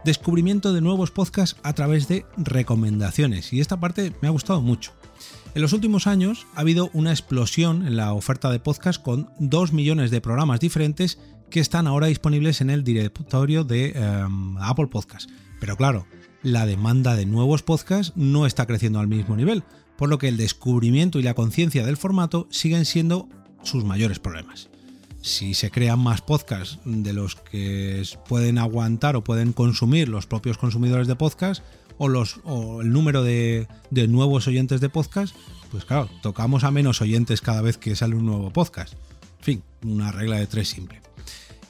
Descubrimiento 0.05 0.73
de 0.73 0.81
nuevos 0.81 1.11
podcasts 1.11 1.59
a 1.63 1.73
través 1.73 2.09
de 2.09 2.25
recomendaciones 2.37 3.53
y 3.53 3.61
esta 3.61 3.81
parte 3.81 4.13
me 4.21 4.29
ha 4.29 4.33
gustado 4.33 4.61
mucho. 4.61 4.93
En 5.55 5.63
los 5.63 5.73
últimos 5.73 6.07
años 6.07 6.47
ha 6.55 6.61
habido 6.61 6.91
una 6.93 7.11
explosión 7.11 7.87
en 7.87 7.97
la 7.97 8.13
oferta 8.13 8.51
de 8.51 8.61
podcast 8.61 9.03
con 9.03 9.31
2 9.41 9.73
millones 9.73 10.11
de 10.11 10.21
programas 10.21 10.61
diferentes 10.61 11.19
que 11.51 11.61
están 11.61 11.87
ahora 11.87 12.07
disponibles 12.09 12.61
en 12.61 12.71
el 12.71 12.85
directorio 12.85 13.65
de 13.65 13.91
em, 13.91 14.57
Apple 14.59 14.89
Podcast. 14.89 15.29
Pero 15.59 15.77
claro, 15.77 16.07
la 16.43 16.67
demanda 16.67 17.17
de 17.17 17.27
nuevos 17.27 17.63
podcasts 17.63 18.13
no 18.17 18.47
está 18.47 18.67
creciendo 18.67 19.01
al 19.01 19.09
mismo 19.09 19.37
nivel, 19.37 19.65
por 19.97 20.09
lo 20.09 20.19
que 20.19 20.29
el 20.29 20.37
descubrimiento 20.37 21.19
y 21.19 21.23
la 21.23 21.35
conciencia 21.35 21.85
del 21.85 21.97
formato 21.97 22.47
siguen 22.51 22.85
siendo 22.85 23.29
sus 23.63 23.85
mayores 23.85 24.19
problemas. 24.19 24.69
Si 25.21 25.55
se 25.55 25.71
crean 25.71 25.99
más 25.99 26.23
podcasts 26.23 26.79
de 26.85 27.13
los 27.13 27.35
que 27.35 28.05
pueden 28.29 28.59
aguantar 28.59 29.17
o 29.17 29.25
pueden 29.25 29.53
consumir 29.53 30.09
los 30.09 30.27
propios 30.27 30.59
consumidores 30.59 31.09
de 31.09 31.17
podcast, 31.17 31.63
o, 31.99 32.81
el 32.81 32.93
número 32.93 33.25
de, 33.25 33.67
de 33.91 34.07
nuevos 34.07 34.47
oyentes 34.47 34.81
de 34.81 34.89
podcast, 34.89 35.35
pues 35.73 35.85
claro, 35.85 36.09
tocamos 36.23 36.63
a 36.63 36.71
menos 36.71 37.03
oyentes 37.03 37.41
cada 37.41 37.61
vez 37.61 37.77
que 37.77 37.97
sale 37.97 38.15
un 38.15 38.27
nuevo 38.27 38.53
podcast. 38.53 38.95
En 39.41 39.45
fin, 39.45 39.63
una 39.85 40.13
regla 40.13 40.37
de 40.37 40.47
tres 40.47 40.69
simple. 40.69 41.01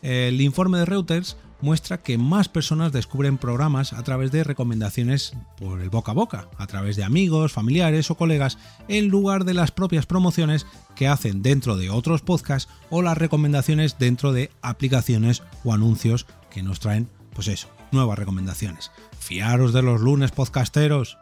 El 0.02 0.40
informe 0.42 0.78
de 0.78 0.84
Reuters 0.84 1.37
muestra 1.61 2.03
que 2.03 2.19
más 2.19 2.49
personas 2.49 2.93
descubren 2.93 3.38
programas 3.38 3.93
a 3.93 4.03
través 4.03 4.31
de 4.31 4.45
recomendaciones 4.45 5.33
por 5.59 5.81
el 5.81 5.91
boca 5.91 6.12
a 6.12 6.15
boca, 6.15 6.49
a 6.57 6.67
través 6.67 6.97
de 6.97 7.05
amigos, 7.05 7.53
familiares 7.53 8.11
o 8.11 8.17
colegas, 8.17 8.59
en 8.88 9.09
lugar 9.09 9.45
de 9.45 9.55
las 9.55 9.71
propias 9.71 10.07
promociones 10.07 10.67
que 10.95 11.09
hacen 11.09 11.43
dentro 11.43 11.77
de 11.77 11.91
otros 11.91 12.23
podcasts 12.23 12.71
o 12.91 13.03
las 13.03 13.19
recomendaciones 13.19 13.99
dentro 13.99 14.33
de 14.33 14.50
aplicaciones 14.62 15.43
o 15.65 15.73
anuncios 15.73 16.27
que 16.50 16.62
nos 16.62 16.81
traen, 16.81 17.09
pues 17.35 17.49
eso, 17.49 17.69
nuevas 17.93 18.19
recomendaciones. 18.19 18.91
Fiaros 19.19 19.73
de 19.73 19.83
los 19.83 20.00
lunes 20.00 20.31
podcasteros. 20.31 21.19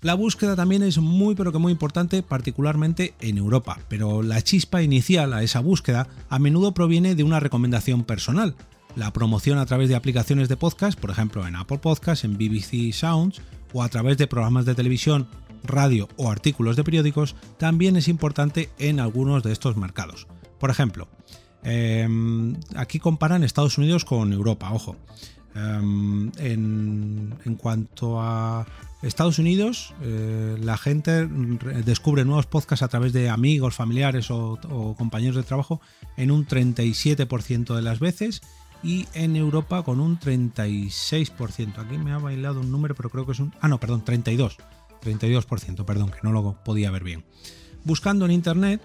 La 0.00 0.14
búsqueda 0.14 0.54
también 0.54 0.84
es 0.84 0.98
muy 0.98 1.34
pero 1.34 1.50
que 1.50 1.58
muy 1.58 1.72
importante, 1.72 2.22
particularmente 2.22 3.14
en 3.20 3.36
Europa, 3.36 3.80
pero 3.88 4.22
la 4.22 4.40
chispa 4.42 4.80
inicial 4.80 5.32
a 5.32 5.42
esa 5.42 5.58
búsqueda 5.58 6.06
a 6.28 6.38
menudo 6.38 6.72
proviene 6.72 7.16
de 7.16 7.24
una 7.24 7.40
recomendación 7.40 8.04
personal, 8.04 8.54
la 8.98 9.12
promoción 9.12 9.58
a 9.58 9.66
través 9.66 9.88
de 9.88 9.94
aplicaciones 9.94 10.48
de 10.48 10.56
podcast, 10.56 10.98
por 10.98 11.10
ejemplo 11.10 11.46
en 11.46 11.54
Apple 11.54 11.78
Podcasts, 11.78 12.24
en 12.24 12.36
BBC 12.36 12.92
Sounds 12.92 13.40
o 13.72 13.84
a 13.84 13.88
través 13.88 14.18
de 14.18 14.26
programas 14.26 14.66
de 14.66 14.74
televisión, 14.74 15.28
radio 15.62 16.08
o 16.16 16.30
artículos 16.30 16.74
de 16.74 16.82
periódicos, 16.82 17.36
también 17.58 17.96
es 17.96 18.08
importante 18.08 18.70
en 18.78 18.98
algunos 18.98 19.44
de 19.44 19.52
estos 19.52 19.76
mercados. 19.76 20.26
Por 20.58 20.70
ejemplo, 20.70 21.06
em, 21.62 22.56
aquí 22.74 22.98
comparan 22.98 23.44
Estados 23.44 23.78
Unidos 23.78 24.04
con 24.04 24.32
Europa, 24.32 24.72
ojo. 24.72 24.96
Em, 25.54 26.32
en, 26.38 27.56
cuanto 27.56 28.20
a 28.20 28.66
Estados 29.02 29.38
Unidos, 29.38 29.94
eh, 30.02 30.56
la 30.60 30.76
gente 30.76 31.26
descubre 31.84 32.24
nuevos 32.24 32.46
podcasts 32.46 32.82
a 32.82 32.88
través 32.88 33.12
de 33.12 33.28
amigos, 33.28 33.74
familiares 33.74 34.30
o, 34.30 34.58
o 34.70 34.96
compañeros 34.96 35.36
de 35.36 35.42
trabajo 35.44 35.80
en 36.16 36.32
un 36.32 36.46
37% 36.46 37.76
de 37.76 37.82
las 37.82 38.00
veces 38.00 38.42
y 38.82 39.06
en 39.14 39.36
Europa 39.36 39.82
con 39.82 40.00
un 40.00 40.18
36%. 40.18 41.78
Aquí 41.78 41.98
me 41.98 42.12
ha 42.12 42.18
bailado 42.18 42.60
un 42.60 42.70
número, 42.70 42.94
pero 42.94 43.10
creo 43.10 43.26
que 43.26 43.32
es 43.32 43.40
un... 43.40 43.52
Ah, 43.60 43.68
no, 43.68 43.78
perdón, 43.80 44.04
32. 44.04 44.56
32%, 45.02 45.84
perdón, 45.84 46.10
que 46.10 46.18
no 46.22 46.32
lo 46.32 46.56
podía 46.64 46.90
ver 46.90 47.04
bien. 47.04 47.24
Buscando 47.84 48.24
en 48.24 48.32
Internet, 48.32 48.80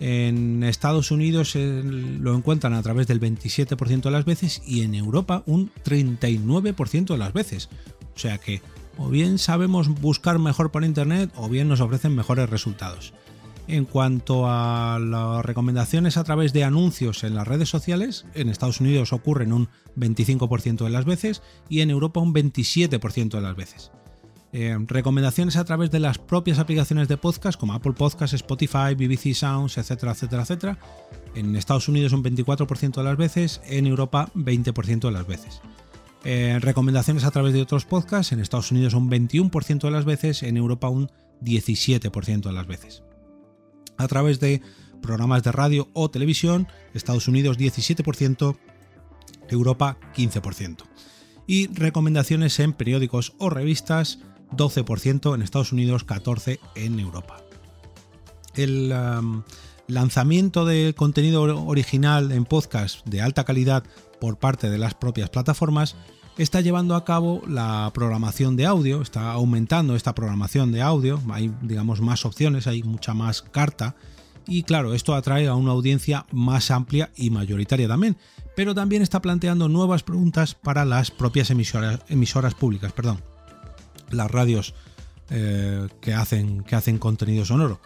en 0.00 0.62
Estados 0.64 1.10
Unidos 1.10 1.54
lo 1.54 2.34
encuentran 2.34 2.74
a 2.74 2.82
través 2.82 3.06
del 3.06 3.20
27% 3.20 4.02
de 4.02 4.10
las 4.10 4.24
veces 4.24 4.62
y 4.66 4.82
en 4.82 4.94
Europa 4.94 5.42
un 5.46 5.70
39% 5.84 7.06
de 7.06 7.18
las 7.18 7.32
veces. 7.32 7.68
O 8.14 8.18
sea 8.18 8.38
que 8.38 8.62
o 8.98 9.08
bien 9.08 9.38
sabemos 9.38 9.88
buscar 9.88 10.38
mejor 10.38 10.70
por 10.70 10.84
Internet 10.84 11.30
o 11.36 11.48
bien 11.48 11.68
nos 11.68 11.80
ofrecen 11.80 12.14
mejores 12.14 12.50
resultados. 12.50 13.14
En 13.68 13.84
cuanto 13.84 14.48
a 14.48 14.98
las 14.98 15.44
recomendaciones 15.44 16.16
a 16.16 16.24
través 16.24 16.52
de 16.52 16.64
anuncios 16.64 17.22
en 17.22 17.34
las 17.34 17.46
redes 17.46 17.68
sociales, 17.68 18.26
en 18.34 18.48
Estados 18.48 18.80
Unidos 18.80 19.12
ocurren 19.12 19.52
un 19.52 19.68
25% 19.96 20.84
de 20.84 20.90
las 20.90 21.04
veces 21.04 21.42
y 21.68 21.80
en 21.80 21.90
Europa 21.90 22.20
un 22.20 22.34
27% 22.34 23.30
de 23.30 23.40
las 23.40 23.56
veces. 23.56 23.92
Eh, 24.52 24.76
recomendaciones 24.86 25.56
a 25.56 25.64
través 25.64 25.90
de 25.90 26.00
las 26.00 26.18
propias 26.18 26.58
aplicaciones 26.58 27.08
de 27.08 27.16
podcast 27.16 27.58
como 27.58 27.72
Apple 27.72 27.92
Podcasts, 27.92 28.34
Spotify, 28.34 28.94
BBC 28.94 29.32
Sounds, 29.32 29.78
etcétera, 29.78 30.12
etcétera, 30.12 30.42
etcétera. 30.42 30.78
En 31.34 31.56
Estados 31.56 31.88
Unidos 31.88 32.12
un 32.12 32.22
24% 32.22 32.96
de 32.96 33.04
las 33.04 33.16
veces, 33.16 33.62
en 33.64 33.86
Europa 33.86 34.28
20% 34.34 35.00
de 35.00 35.12
las 35.12 35.26
veces. 35.26 35.62
Eh, 36.24 36.58
recomendaciones 36.60 37.24
a 37.24 37.30
través 37.30 37.54
de 37.54 37.62
otros 37.62 37.86
podcasts, 37.86 38.32
en 38.32 38.40
Estados 38.40 38.70
Unidos 38.72 38.92
un 38.92 39.08
21% 39.08 39.80
de 39.80 39.90
las 39.90 40.04
veces, 40.04 40.42
en 40.42 40.56
Europa 40.56 40.88
un 40.88 41.10
17% 41.40 42.42
de 42.42 42.52
las 42.52 42.66
veces 42.66 43.02
a 43.98 44.08
través 44.08 44.40
de 44.40 44.62
programas 45.00 45.42
de 45.42 45.52
radio 45.52 45.88
o 45.92 46.10
televisión, 46.10 46.68
Estados 46.94 47.28
Unidos 47.28 47.58
17%, 47.58 48.56
Europa 49.50 49.98
15%. 50.16 50.84
Y 51.46 51.66
recomendaciones 51.68 52.58
en 52.60 52.72
periódicos 52.72 53.34
o 53.38 53.50
revistas, 53.50 54.20
12% 54.52 55.34
en 55.34 55.42
Estados 55.42 55.72
Unidos, 55.72 56.06
14% 56.06 56.58
en 56.76 57.00
Europa. 57.00 57.38
El 58.54 58.92
um, 58.92 59.42
lanzamiento 59.88 60.64
de 60.64 60.94
contenido 60.94 61.42
original 61.66 62.32
en 62.32 62.44
podcast 62.44 63.04
de 63.06 63.20
alta 63.22 63.44
calidad 63.44 63.84
por 64.20 64.38
parte 64.38 64.70
de 64.70 64.78
las 64.78 64.94
propias 64.94 65.30
plataformas 65.30 65.96
está 66.38 66.60
llevando 66.60 66.94
a 66.94 67.04
cabo 67.04 67.42
la 67.46 67.90
programación 67.92 68.56
de 68.56 68.66
audio, 68.66 69.02
está 69.02 69.32
aumentando 69.32 69.96
esta 69.96 70.14
programación 70.14 70.72
de 70.72 70.82
audio, 70.82 71.20
hay 71.30 71.52
digamos 71.62 72.00
más 72.00 72.24
opciones, 72.24 72.66
hay 72.66 72.82
mucha 72.82 73.14
más 73.14 73.42
carta 73.42 73.94
y 74.46 74.62
claro, 74.64 74.94
esto 74.94 75.14
atrae 75.14 75.46
a 75.46 75.54
una 75.54 75.72
audiencia 75.72 76.26
más 76.32 76.70
amplia 76.70 77.10
y 77.16 77.30
mayoritaria 77.30 77.86
también, 77.86 78.16
pero 78.56 78.74
también 78.74 79.02
está 79.02 79.20
planteando 79.20 79.68
nuevas 79.68 80.02
preguntas 80.02 80.54
para 80.54 80.84
las 80.84 81.10
propias 81.10 81.50
emisoras, 81.50 82.54
públicas, 82.54 82.92
perdón, 82.92 83.20
las 84.10 84.30
radios 84.30 84.74
eh, 85.30 85.88
que, 86.00 86.14
hacen, 86.14 86.62
que 86.64 86.74
hacen 86.74 86.98
contenido 86.98 87.44
sonoro. 87.44 87.80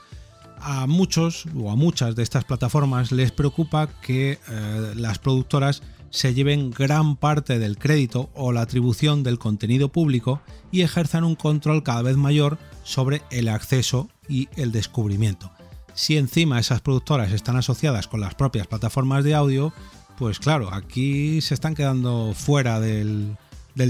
A 0.58 0.86
muchos 0.86 1.44
o 1.54 1.70
a 1.70 1.76
muchas 1.76 2.16
de 2.16 2.22
estas 2.22 2.44
plataformas 2.44 3.12
les 3.12 3.30
preocupa 3.30 3.88
que 4.00 4.38
eh, 4.48 4.92
las 4.96 5.18
productoras 5.18 5.82
se 6.10 6.34
lleven 6.34 6.70
gran 6.70 7.16
parte 7.16 7.58
del 7.58 7.78
crédito 7.78 8.30
o 8.34 8.52
la 8.52 8.62
atribución 8.62 9.22
del 9.22 9.38
contenido 9.38 9.90
público 9.90 10.40
y 10.70 10.82
ejerzan 10.82 11.24
un 11.24 11.34
control 11.34 11.82
cada 11.82 12.02
vez 12.02 12.16
mayor 12.16 12.58
sobre 12.84 13.22
el 13.30 13.48
acceso 13.48 14.08
y 14.28 14.48
el 14.56 14.72
descubrimiento. 14.72 15.50
Si 15.94 16.16
encima 16.16 16.60
esas 16.60 16.82
productoras 16.82 17.32
están 17.32 17.56
asociadas 17.56 18.06
con 18.06 18.20
las 18.20 18.34
propias 18.34 18.66
plataformas 18.66 19.24
de 19.24 19.34
audio, 19.34 19.72
pues 20.18 20.38
claro, 20.38 20.72
aquí 20.72 21.40
se 21.40 21.54
están 21.54 21.74
quedando 21.74 22.32
fuera 22.34 22.80
del, 22.80 23.36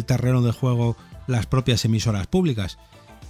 terreno 0.07 0.43
de 0.43 0.53
juego 0.53 0.97
las 1.27 1.47
propias 1.47 1.85
emisoras 1.85 2.27
públicas. 2.27 2.79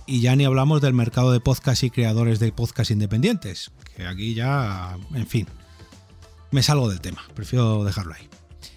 Y 0.06 0.20
ya 0.20 0.36
ni 0.36 0.44
hablamos 0.44 0.80
del 0.82 0.94
mercado 0.94 1.32
de 1.32 1.40
podcast 1.40 1.82
y 1.82 1.90
creadores 1.90 2.38
de 2.38 2.52
podcast 2.52 2.90
independientes, 2.90 3.72
que 3.96 4.06
aquí 4.06 4.34
ya, 4.34 4.96
en 5.14 5.26
fin, 5.26 5.46
me 6.52 6.62
salgo 6.62 6.88
del 6.88 7.00
tema, 7.00 7.22
prefiero 7.34 7.82
dejarlo 7.82 8.14
ahí. 8.14 8.28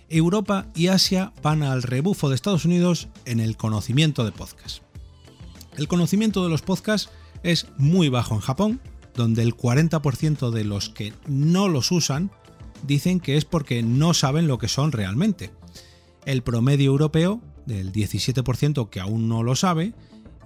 Europa 0.09 0.67
y 0.75 0.87
Asia 0.87 1.33
van 1.41 1.63
al 1.63 1.83
rebufo 1.83 2.29
de 2.29 2.35
Estados 2.35 2.65
Unidos 2.65 3.09
en 3.25 3.39
el 3.39 3.57
conocimiento 3.57 4.25
de 4.25 4.31
podcast. 4.31 4.83
El 5.77 5.87
conocimiento 5.87 6.43
de 6.43 6.49
los 6.49 6.61
podcasts 6.61 7.09
es 7.43 7.67
muy 7.77 8.09
bajo 8.09 8.35
en 8.35 8.41
Japón, 8.41 8.81
donde 9.15 9.43
el 9.43 9.55
40% 9.55 10.51
de 10.51 10.63
los 10.63 10.89
que 10.89 11.13
no 11.27 11.67
los 11.67 11.91
usan 11.91 12.31
dicen 12.83 13.19
que 13.19 13.37
es 13.37 13.45
porque 13.45 13.83
no 13.83 14.13
saben 14.13 14.47
lo 14.47 14.57
que 14.57 14.67
son 14.67 14.91
realmente. 14.91 15.51
El 16.25 16.43
promedio 16.43 16.91
europeo, 16.91 17.41
del 17.65 17.91
17% 17.91 18.89
que 18.89 18.99
aún 18.99 19.29
no 19.29 19.43
lo 19.43 19.55
sabe, 19.55 19.93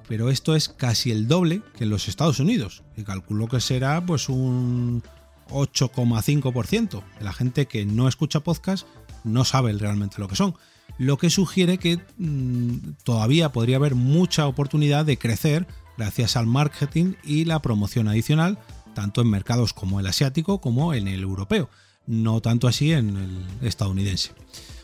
pero 0.07 0.29
esto 0.29 0.55
es 0.55 0.69
casi 0.69 1.11
el 1.11 1.27
doble 1.27 1.61
que 1.77 1.85
en 1.85 1.89
los 1.89 2.07
Estados 2.07 2.39
Unidos, 2.39 2.83
que 2.95 3.03
calculo 3.03 3.47
que 3.47 3.61
será 3.61 4.05
pues 4.05 4.29
un 4.29 5.01
8,5% 5.49 7.03
de 7.17 7.23
la 7.23 7.33
gente 7.33 7.67
que 7.67 7.85
no 7.85 8.07
escucha 8.07 8.41
podcast 8.41 8.85
no 9.23 9.45
sabe 9.45 9.73
realmente 9.73 10.17
lo 10.19 10.27
que 10.27 10.35
son, 10.35 10.55
lo 10.97 11.17
que 11.17 11.29
sugiere 11.29 11.77
que 11.77 11.99
mm, 12.17 12.95
todavía 13.03 13.51
podría 13.51 13.77
haber 13.77 13.95
mucha 13.95 14.47
oportunidad 14.47 15.05
de 15.05 15.17
crecer 15.17 15.67
gracias 15.97 16.35
al 16.35 16.47
marketing 16.47 17.13
y 17.23 17.45
la 17.45 17.61
promoción 17.61 18.07
adicional, 18.07 18.57
tanto 18.93 19.21
en 19.21 19.29
mercados 19.29 19.73
como 19.73 19.99
el 19.99 20.07
asiático 20.07 20.61
como 20.61 20.93
en 20.93 21.07
el 21.07 21.21
europeo, 21.21 21.69
no 22.05 22.41
tanto 22.41 22.67
así 22.67 22.91
en 22.91 23.17
el 23.17 23.67
estadounidense. 23.67 24.31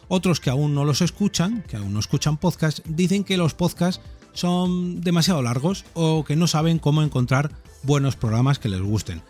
Otros 0.08 0.40
que 0.40 0.50
aún 0.50 0.74
no 0.74 0.86
los 0.86 1.02
escuchan, 1.02 1.64
que 1.68 1.78
aún 1.78 1.94
no 1.94 2.00
escuchan 2.00 2.38
podcast, 2.38 2.80
dicen 2.86 3.24
que 3.24 3.38
los 3.38 3.54
podcasts 3.54 4.02
son 4.34 5.02
demasiado 5.02 5.42
largos 5.42 5.86
o 5.94 6.24
que 6.24 6.36
no 6.36 6.48
saben 6.48 6.80
cómo 6.80 7.04
encontrar 7.04 7.52
buenos 7.84 8.16
programas 8.16 8.60
que 8.60 8.70
les 8.70 8.82
gusten. 8.82 9.22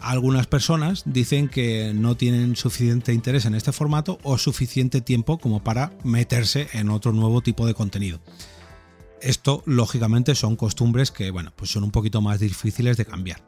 Algunas 0.00 0.46
personas 0.46 1.02
dicen 1.06 1.48
que 1.48 1.92
no 1.94 2.16
tienen 2.16 2.56
suficiente 2.56 3.14
interés 3.14 3.46
en 3.46 3.54
este 3.54 3.72
formato 3.72 4.18
o 4.22 4.36
suficiente 4.36 5.00
tiempo 5.00 5.38
como 5.38 5.64
para 5.64 5.92
meterse 6.04 6.68
en 6.72 6.90
otro 6.90 7.12
nuevo 7.12 7.40
tipo 7.40 7.66
de 7.66 7.74
contenido. 7.74 8.20
Esto, 9.22 9.62
lógicamente, 9.64 10.34
son 10.34 10.56
costumbres 10.56 11.10
que, 11.10 11.30
bueno, 11.30 11.52
pues 11.56 11.70
son 11.70 11.84
un 11.84 11.90
poquito 11.90 12.20
más 12.20 12.40
difíciles 12.40 12.98
de 12.98 13.06
cambiar. 13.06 13.42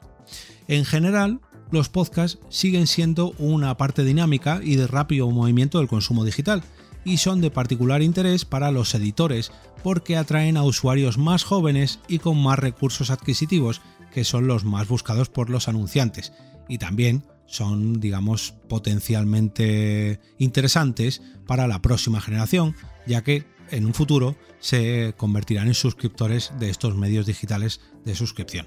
En 0.68 0.84
general, 0.84 1.40
los 1.70 1.88
podcasts 1.88 2.38
siguen 2.48 2.86
siendo 2.86 3.32
una 3.38 3.76
parte 3.76 4.04
dinámica 4.04 4.60
y 4.62 4.76
de 4.76 4.86
rápido 4.86 5.30
movimiento 5.30 5.78
del 5.78 5.88
consumo 5.88 6.24
digital 6.24 6.62
y 7.04 7.18
son 7.18 7.40
de 7.40 7.50
particular 7.50 8.02
interés 8.02 8.44
para 8.44 8.70
los 8.70 8.94
editores 8.94 9.52
porque 9.82 10.16
atraen 10.16 10.56
a 10.56 10.64
usuarios 10.64 11.18
más 11.18 11.44
jóvenes 11.44 12.00
y 12.08 12.18
con 12.18 12.42
más 12.42 12.58
recursos 12.58 13.10
adquisitivos 13.10 13.80
que 14.16 14.24
son 14.24 14.46
los 14.46 14.64
más 14.64 14.88
buscados 14.88 15.28
por 15.28 15.50
los 15.50 15.68
anunciantes 15.68 16.32
y 16.70 16.78
también 16.78 17.26
son, 17.44 18.00
digamos, 18.00 18.54
potencialmente 18.66 20.20
interesantes 20.38 21.20
para 21.46 21.66
la 21.66 21.82
próxima 21.82 22.22
generación, 22.22 22.74
ya 23.06 23.22
que 23.22 23.44
en 23.70 23.84
un 23.84 23.92
futuro 23.92 24.34
se 24.58 25.12
convertirán 25.18 25.66
en 25.68 25.74
suscriptores 25.74 26.50
de 26.58 26.70
estos 26.70 26.96
medios 26.96 27.26
digitales 27.26 27.82
de 28.06 28.14
suscripción. 28.14 28.66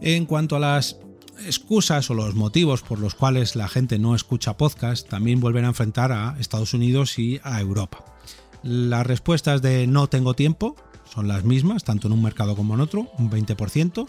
En 0.00 0.26
cuanto 0.26 0.56
a 0.56 0.58
las 0.58 0.96
excusas 1.46 2.10
o 2.10 2.14
los 2.14 2.34
motivos 2.34 2.82
por 2.82 2.98
los 2.98 3.14
cuales 3.14 3.54
la 3.54 3.68
gente 3.68 4.00
no 4.00 4.16
escucha 4.16 4.56
podcast, 4.56 5.08
también 5.08 5.38
vuelven 5.38 5.66
a 5.66 5.68
enfrentar 5.68 6.10
a 6.10 6.34
Estados 6.40 6.74
Unidos 6.74 7.16
y 7.16 7.38
a 7.44 7.60
Europa. 7.60 8.04
Las 8.64 9.06
respuestas 9.06 9.62
de 9.62 9.86
no 9.86 10.08
tengo 10.08 10.34
tiempo 10.34 10.74
son 11.12 11.28
las 11.28 11.44
mismas, 11.44 11.84
tanto 11.84 12.06
en 12.06 12.12
un 12.12 12.22
mercado 12.22 12.56
como 12.56 12.74
en 12.74 12.80
otro, 12.80 13.10
un 13.18 13.30
20%. 13.30 14.08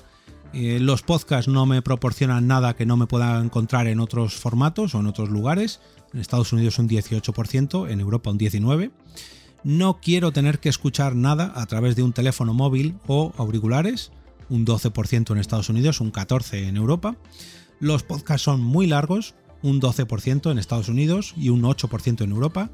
Eh, 0.53 0.79
los 0.79 1.01
podcasts 1.01 1.47
no 1.47 1.65
me 1.65 1.81
proporcionan 1.81 2.47
nada 2.47 2.75
que 2.75 2.85
no 2.85 2.97
me 2.97 3.07
pueda 3.07 3.39
encontrar 3.39 3.87
en 3.87 3.99
otros 3.99 4.35
formatos 4.35 4.93
o 4.95 4.99
en 4.99 5.07
otros 5.07 5.29
lugares. 5.29 5.79
En 6.13 6.19
Estados 6.19 6.51
Unidos 6.51 6.77
un 6.77 6.89
18%, 6.89 7.89
en 7.89 7.99
Europa 7.99 8.29
un 8.29 8.37
19%. 8.37 8.91
No 9.63 9.99
quiero 10.01 10.31
tener 10.31 10.59
que 10.59 10.69
escuchar 10.69 11.15
nada 11.15 11.53
a 11.55 11.65
través 11.67 11.95
de 11.95 12.03
un 12.03 12.13
teléfono 12.13 12.53
móvil 12.53 12.95
o 13.07 13.31
auriculares, 13.37 14.11
un 14.49 14.65
12% 14.65 15.31
en 15.31 15.37
Estados 15.37 15.69
Unidos, 15.69 16.01
un 16.01 16.11
14% 16.11 16.67
en 16.67 16.77
Europa. 16.77 17.15
Los 17.79 18.03
podcasts 18.03 18.43
son 18.43 18.61
muy 18.61 18.87
largos, 18.87 19.35
un 19.61 19.79
12% 19.79 20.51
en 20.51 20.57
Estados 20.57 20.89
Unidos 20.89 21.33
y 21.37 21.49
un 21.49 21.61
8% 21.61 22.23
en 22.23 22.31
Europa. 22.31 22.71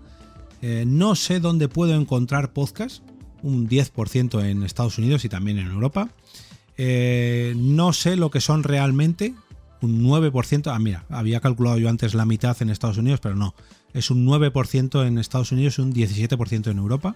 Eh, 0.62 0.86
no 0.88 1.16
sé 1.16 1.40
dónde 1.40 1.68
puedo 1.68 1.94
encontrar 1.94 2.54
podcasts, 2.54 3.04
un 3.48 3.70
10% 3.70 4.44
en 4.46 4.64
Estados 4.64 4.98
Unidos 4.98 5.24
y 5.24 5.30
también 5.30 5.58
en 5.58 5.68
Europa. 5.68 6.10
Eh, 6.78 7.54
no 7.56 7.94
sé 7.94 8.18
lo 8.18 8.30
que 8.30 8.42
son 8.42 8.64
realmente, 8.64 9.34
un 9.82 10.04
9%. 10.04 10.72
Ah, 10.72 10.80
mira, 10.80 11.06
había 11.10 11.40
calculado 11.40 11.78
yo 11.78 11.90
antes 11.90 12.14
la 12.14 12.26
mitad 12.26 12.62
en 12.62 12.70
Estados 12.70 12.98
Unidos, 12.98 13.22
pero 13.22 13.36
no. 13.36 13.56
Es 13.94 14.12
un 14.12 14.28
9% 14.28 15.08
en 15.08 15.18
Estados 15.18 15.54
Unidos 15.54 15.80
y 15.80 15.82
un 15.82 15.94
17% 15.94 16.70
en 16.70 16.78
Europa. 16.78 17.16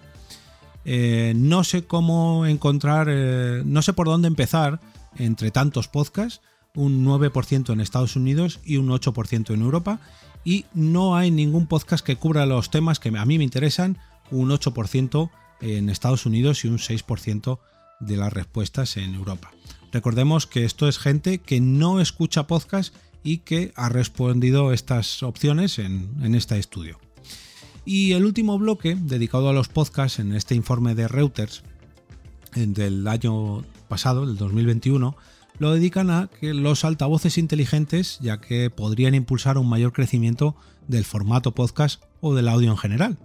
Eh, 0.85 1.33
no 1.35 1.63
sé 1.63 1.83
cómo 1.83 2.45
encontrar, 2.45 3.07
eh, 3.09 3.61
no 3.65 3.81
sé 3.81 3.93
por 3.93 4.07
dónde 4.07 4.29
empezar 4.29 4.79
entre 5.17 5.51
tantos 5.51 5.89
podcasts, 5.89 6.41
un 6.73 7.05
9% 7.05 7.73
en 7.73 7.81
Estados 7.81 8.15
Unidos 8.15 8.61
y 8.63 8.77
un 8.77 8.87
8% 8.87 9.53
en 9.53 9.61
Europa. 9.61 9.99
Y 10.45 10.65
no 10.73 11.17
hay 11.17 11.29
ningún 11.29 11.67
podcast 11.67 12.05
que 12.05 12.15
cubra 12.15 12.45
los 12.45 12.71
temas 12.71 12.99
que 12.99 13.09
a 13.09 13.25
mí 13.25 13.37
me 13.37 13.43
interesan, 13.43 13.97
un 14.31 14.49
8% 14.49 15.29
en 15.61 15.89
Estados 15.89 16.25
Unidos 16.25 16.65
y 16.65 16.67
un 16.67 16.77
6% 16.77 17.59
de 17.99 18.17
las 18.17 18.33
respuestas 18.33 18.97
en 18.97 19.13
Europa. 19.15 19.51
Recordemos 19.91 20.47
que 20.47 20.65
esto 20.65 20.87
es 20.87 20.97
gente 20.97 21.39
que 21.39 21.61
no 21.61 22.01
escucha 22.01 22.47
podcast 22.47 22.93
y 23.23 23.39
que 23.39 23.71
ha 23.75 23.89
respondido 23.89 24.73
estas 24.73 25.21
opciones 25.23 25.79
en, 25.79 26.35
este 26.35 26.57
estudio. 26.57 26.99
Y 27.85 28.13
el 28.13 28.25
último 28.25 28.57
bloque 28.57 28.95
dedicado 28.95 29.49
a 29.49 29.53
los 29.53 29.67
podcasts 29.67 30.19
en 30.19 30.33
este 30.33 30.55
informe 30.55 30.95
de 30.95 31.07
Reuters 31.07 31.63
del 32.55 33.07
año 33.07 33.63
pasado, 33.87 34.25
del 34.25 34.37
2021, 34.37 35.15
lo 35.59 35.73
dedican 35.73 36.09
a 36.09 36.29
que 36.39 36.53
los 36.53 36.85
altavoces 36.85 37.37
inteligentes, 37.37 38.17
ya 38.21 38.39
que 38.39 38.69
podrían 38.69 39.13
impulsar 39.13 39.57
un 39.57 39.69
mayor 39.69 39.93
crecimiento 39.93 40.55
del 40.87 41.05
formato 41.05 41.53
podcast 41.53 42.03
o 42.19 42.33
del 42.33 42.47
audio 42.47 42.71
en 42.71 42.77
general. 42.77 43.17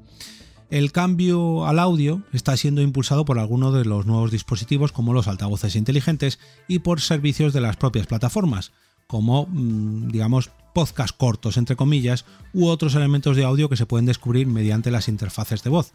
El 0.69 0.91
cambio 0.91 1.67
al 1.67 1.79
audio 1.79 2.23
está 2.33 2.57
siendo 2.57 2.83
impulsado 2.83 3.25
por 3.25 3.39
algunos 3.39 3.73
de 3.73 3.85
los 3.85 4.05
nuevos 4.05 4.33
dispositivos 4.33 4.91
como 4.91 5.13
los 5.13 5.29
altavoces 5.29 5.77
inteligentes 5.77 6.41
y 6.67 6.81
por 6.81 7.01
servicios 7.01 7.53
de 7.53 7.61
las 7.61 7.77
propias 7.77 8.09
plataformas, 8.09 8.73
como 9.07 9.47
mm, 9.47 10.09
digamos 10.09 10.51
podcast 10.75 11.17
cortos 11.17 11.57
entre 11.57 11.77
comillas 11.77 12.25
u 12.53 12.67
otros 12.67 12.97
elementos 12.97 13.37
de 13.37 13.45
audio 13.45 13.69
que 13.69 13.77
se 13.77 13.87
pueden 13.87 14.07
descubrir 14.07 14.49
mediante 14.49 14.91
las 14.91 15.09
interfaces 15.09 15.63
de 15.63 15.71
voz. 15.71 15.93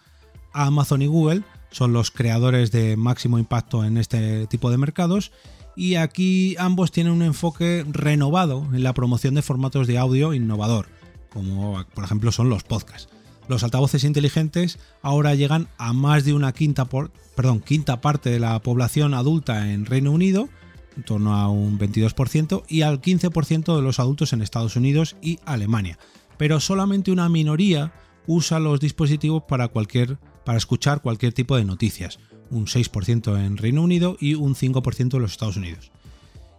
Amazon 0.54 1.02
y 1.02 1.08
Google 1.08 1.44
son 1.70 1.92
los 1.92 2.10
creadores 2.10 2.72
de 2.72 2.96
máximo 2.96 3.40
impacto 3.40 3.84
en 3.84 3.98
este 3.98 4.48
tipo 4.48 4.72
de 4.72 4.78
mercados 4.78 5.34
y 5.76 5.96
aquí 5.96 6.56
ambos 6.58 6.92
tienen 6.92 7.14
un 7.14 7.24
enfoque 7.24 7.86
renovado 7.90 8.68
en 8.74 8.84
la 8.84 8.94
promoción 8.94 9.36
de 9.36 9.42
formatos 9.42 9.86
de 9.88 9.98
audio 9.98 10.34
innovador, 10.34 10.88
como 11.30 11.86
por 11.94 12.06
ejemplo 12.06 12.32
son 12.32 12.50
los 12.50 12.64
podcasts. 12.64 13.10
Los 13.52 13.66
altavoces 13.66 14.06
inteligentes 14.06 14.80
ahora 15.02 15.36
llegan 15.36 15.68
a 15.78 15.92
más 15.92 16.24
de 16.24 16.34
una 16.34 16.54
quinta, 16.54 16.86
perdón, 16.86 17.60
quinta 17.60 18.00
parte 18.00 18.30
de 18.30 18.40
la 18.40 18.58
población 18.62 19.14
adulta 19.14 19.74
en 19.74 19.86
Reino 19.86 20.12
Unido, 20.12 20.48
en 20.96 21.04
torno 21.04 21.36
a 21.36 21.50
un 21.50 21.78
22%, 21.78 22.64
y 22.70 22.84
al 22.84 23.02
15% 23.02 23.76
de 23.76 23.82
los 23.82 24.00
adultos 24.00 24.32
en 24.32 24.42
Estados 24.42 24.78
Unidos 24.78 25.18
y 25.22 25.38
Alemania. 25.44 26.00
Pero 26.38 26.62
solamente 26.62 27.12
una 27.12 27.28
minoría 27.28 27.92
usa 28.26 28.62
los 28.62 28.80
dispositivos 28.80 29.44
para, 29.44 29.68
cualquier, 29.68 30.18
para 30.46 30.58
escuchar 30.58 31.02
cualquier 31.02 31.34
tipo 31.34 31.58
de 31.58 31.66
noticias, 31.66 32.20
un 32.52 32.68
6% 32.68 33.38
en 33.38 33.58
Reino 33.58 33.82
Unido 33.82 34.16
y 34.18 34.36
un 34.36 34.56
5% 34.56 35.16
en 35.16 35.22
los 35.22 35.32
Estados 35.34 35.58
Unidos 35.58 35.92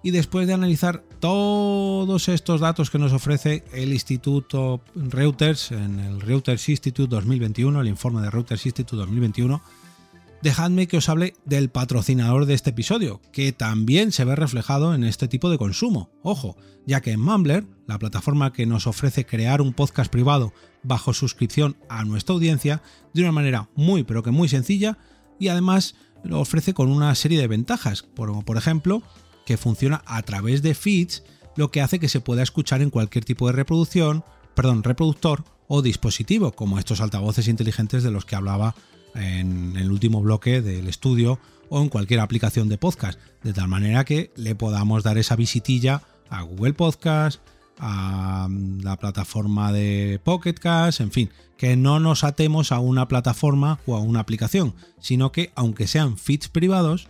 y 0.02 0.10
después 0.10 0.46
de 0.46 0.54
analizar 0.54 1.04
todos 1.20 2.28
estos 2.28 2.60
datos 2.60 2.90
que 2.90 2.98
nos 2.98 3.12
ofrece 3.12 3.64
el 3.72 3.92
Instituto 3.92 4.82
Reuters 4.94 5.70
en 5.70 6.00
el 6.00 6.20
Reuters 6.20 6.68
Institute 6.68 7.08
2021, 7.08 7.80
el 7.80 7.88
informe 7.88 8.20
de 8.22 8.30
Reuters 8.30 8.66
Institute 8.66 8.96
2021, 8.96 9.62
dejadme 10.42 10.88
que 10.88 10.96
os 10.96 11.08
hable 11.08 11.34
del 11.44 11.70
patrocinador 11.70 12.46
de 12.46 12.54
este 12.54 12.70
episodio, 12.70 13.20
que 13.32 13.52
también 13.52 14.10
se 14.10 14.24
ve 14.24 14.34
reflejado 14.34 14.94
en 14.94 15.04
este 15.04 15.28
tipo 15.28 15.50
de 15.50 15.58
consumo. 15.58 16.10
Ojo, 16.22 16.56
ya 16.84 17.00
que 17.00 17.12
en 17.12 17.20
Mumbler, 17.20 17.64
la 17.86 18.00
plataforma 18.00 18.52
que 18.52 18.66
nos 18.66 18.88
ofrece 18.88 19.24
crear 19.24 19.62
un 19.62 19.72
podcast 19.72 20.10
privado 20.10 20.52
bajo 20.82 21.14
suscripción 21.14 21.76
a 21.88 22.04
nuestra 22.04 22.34
audiencia 22.34 22.82
de 23.14 23.22
una 23.22 23.30
manera 23.30 23.68
muy 23.76 24.02
pero 24.02 24.24
que 24.24 24.32
muy 24.32 24.48
sencilla 24.48 24.98
y 25.38 25.46
además 25.46 25.94
lo 26.24 26.40
ofrece 26.40 26.74
con 26.74 26.90
una 26.90 27.14
serie 27.14 27.40
de 27.40 27.46
ventajas, 27.46 28.02
como 28.02 28.44
por 28.44 28.56
ejemplo 28.56 29.02
que 29.46 29.56
funciona 29.56 30.02
a 30.06 30.22
través 30.22 30.62
de 30.62 30.74
feeds, 30.74 31.22
lo 31.56 31.70
que 31.70 31.80
hace 31.80 31.98
que 31.98 32.08
se 32.08 32.20
pueda 32.20 32.42
escuchar 32.42 32.82
en 32.82 32.90
cualquier 32.90 33.24
tipo 33.24 33.46
de 33.46 33.52
reproducción, 33.52 34.24
perdón, 34.54 34.82
reproductor 34.82 35.44
o 35.68 35.82
dispositivo, 35.82 36.52
como 36.52 36.78
estos 36.78 37.00
altavoces 37.00 37.48
inteligentes 37.48 38.02
de 38.02 38.10
los 38.10 38.24
que 38.24 38.36
hablaba 38.36 38.74
en 39.14 39.76
el 39.76 39.90
último 39.90 40.20
bloque 40.20 40.62
del 40.62 40.88
estudio 40.88 41.38
o 41.68 41.80
en 41.80 41.88
cualquier 41.88 42.20
aplicación 42.20 42.68
de 42.68 42.78
podcast, 42.78 43.18
de 43.42 43.52
tal 43.52 43.68
manera 43.68 44.04
que 44.04 44.30
le 44.36 44.54
podamos 44.54 45.02
dar 45.02 45.18
esa 45.18 45.36
visitilla 45.36 46.02
a 46.28 46.42
Google 46.42 46.74
Podcast, 46.74 47.40
a 47.78 48.46
mm, 48.48 48.80
la 48.82 48.96
plataforma 48.96 49.72
de 49.72 50.20
Pocket 50.22 50.54
Cast, 50.54 51.00
en 51.00 51.10
fin, 51.10 51.30
que 51.56 51.76
no 51.76 52.00
nos 52.00 52.24
atemos 52.24 52.72
a 52.72 52.78
una 52.78 53.08
plataforma 53.08 53.78
o 53.86 53.96
a 53.96 54.00
una 54.00 54.20
aplicación, 54.20 54.74
sino 55.00 55.32
que 55.32 55.52
aunque 55.54 55.86
sean 55.86 56.18
feeds 56.18 56.48
privados, 56.48 57.08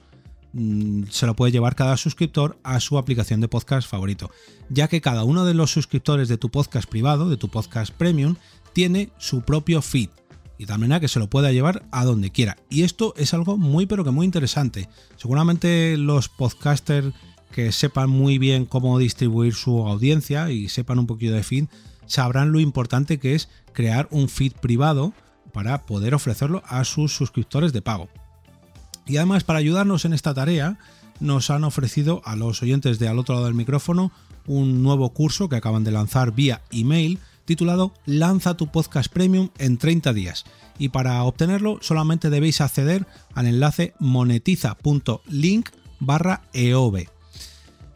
se 1.10 1.26
lo 1.26 1.34
puede 1.34 1.52
llevar 1.52 1.74
cada 1.74 1.96
suscriptor 1.96 2.58
a 2.62 2.80
su 2.80 2.98
aplicación 2.98 3.40
de 3.40 3.48
podcast 3.48 3.88
favorito, 3.88 4.30
ya 4.68 4.88
que 4.88 5.00
cada 5.00 5.24
uno 5.24 5.44
de 5.44 5.54
los 5.54 5.70
suscriptores 5.70 6.28
de 6.28 6.36
tu 6.36 6.50
podcast 6.50 6.88
privado, 6.88 7.30
de 7.30 7.36
tu 7.36 7.48
podcast 7.48 7.92
premium, 7.92 8.36
tiene 8.72 9.10
su 9.18 9.42
propio 9.42 9.82
feed 9.82 10.10
y 10.58 10.66
tal 10.66 10.78
manera 10.78 11.00
que 11.00 11.08
se 11.08 11.18
lo 11.18 11.28
pueda 11.28 11.52
llevar 11.52 11.84
a 11.90 12.04
donde 12.04 12.30
quiera. 12.30 12.56
Y 12.70 12.82
esto 12.82 13.14
es 13.16 13.34
algo 13.34 13.56
muy 13.56 13.86
pero 13.86 14.04
que 14.04 14.10
muy 14.10 14.26
interesante. 14.26 14.88
Seguramente 15.16 15.96
los 15.96 16.28
podcasters 16.28 17.14
que 17.50 17.72
sepan 17.72 18.10
muy 18.10 18.38
bien 18.38 18.64
cómo 18.64 18.98
distribuir 18.98 19.54
su 19.54 19.86
audiencia 19.86 20.50
y 20.50 20.68
sepan 20.68 20.98
un 20.98 21.06
poquito 21.06 21.32
de 21.32 21.42
feed, 21.42 21.66
sabrán 22.06 22.52
lo 22.52 22.60
importante 22.60 23.18
que 23.18 23.34
es 23.34 23.48
crear 23.72 24.08
un 24.10 24.28
feed 24.28 24.52
privado 24.52 25.12
para 25.52 25.84
poder 25.84 26.14
ofrecerlo 26.14 26.62
a 26.66 26.84
sus 26.84 27.14
suscriptores 27.14 27.72
de 27.72 27.82
pago. 27.82 28.08
Y 29.06 29.16
además 29.16 29.44
para 29.44 29.58
ayudarnos 29.58 30.04
en 30.04 30.12
esta 30.12 30.34
tarea, 30.34 30.78
nos 31.20 31.50
han 31.50 31.64
ofrecido 31.64 32.22
a 32.24 32.36
los 32.36 32.62
oyentes 32.62 32.98
de 32.98 33.08
al 33.08 33.18
otro 33.18 33.34
lado 33.34 33.46
del 33.46 33.54
micrófono 33.54 34.12
un 34.46 34.82
nuevo 34.82 35.10
curso 35.10 35.48
que 35.48 35.56
acaban 35.56 35.84
de 35.84 35.92
lanzar 35.92 36.32
vía 36.32 36.62
email 36.70 37.18
titulado 37.44 37.92
Lanza 38.06 38.56
tu 38.56 38.68
podcast 38.68 39.12
premium 39.12 39.50
en 39.58 39.78
30 39.78 40.12
días. 40.12 40.44
Y 40.78 40.88
para 40.88 41.22
obtenerlo 41.24 41.78
solamente 41.80 42.30
debéis 42.30 42.60
acceder 42.60 43.06
al 43.34 43.46
enlace 43.46 43.94
monetiza.link 43.98 45.70
barra 46.00 46.42
EOB. 46.52 47.06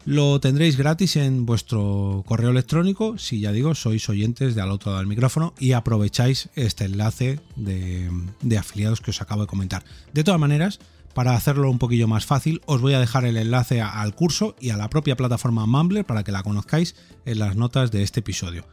Lo 0.05 0.39
tendréis 0.39 0.77
gratis 0.77 1.17
en 1.17 1.45
vuestro 1.45 2.23
correo 2.25 2.51
electrónico 2.51 3.17
si 3.17 3.41
ya 3.41 3.51
digo 3.51 3.75
sois 3.75 4.07
oyentes 4.07 4.55
de 4.55 4.61
al 4.61 4.71
otro 4.71 4.91
lado 4.91 4.99
del 4.99 5.09
micrófono 5.09 5.53
y 5.59 5.73
aprovecháis 5.73 6.47
este 6.55 6.85
enlace 6.85 7.41
de, 7.57 8.09
de 8.41 8.57
afiliados 8.57 9.01
que 9.01 9.11
os 9.11 9.21
acabo 9.21 9.41
de 9.41 9.47
comentar. 9.47 9.83
De 10.13 10.23
todas 10.23 10.39
maneras, 10.39 10.79
para 11.13 11.35
hacerlo 11.35 11.69
un 11.69 11.79
poquillo 11.79 12.07
más 12.07 12.25
fácil, 12.25 12.61
os 12.65 12.81
voy 12.81 12.93
a 12.93 12.99
dejar 12.99 13.25
el 13.25 13.37
enlace 13.37 13.81
al 13.81 14.13
curso 14.15 14.55
y 14.59 14.69
a 14.69 14.77
la 14.77 14.89
propia 14.89 15.15
plataforma 15.15 15.65
Mumbler 15.65 16.05
para 16.05 16.23
que 16.23 16.31
la 16.31 16.43
conozcáis 16.43 16.95
en 17.25 17.39
las 17.39 17.55
notas 17.55 17.91
de 17.91 18.03
este 18.03 18.19
episodio 18.19 18.65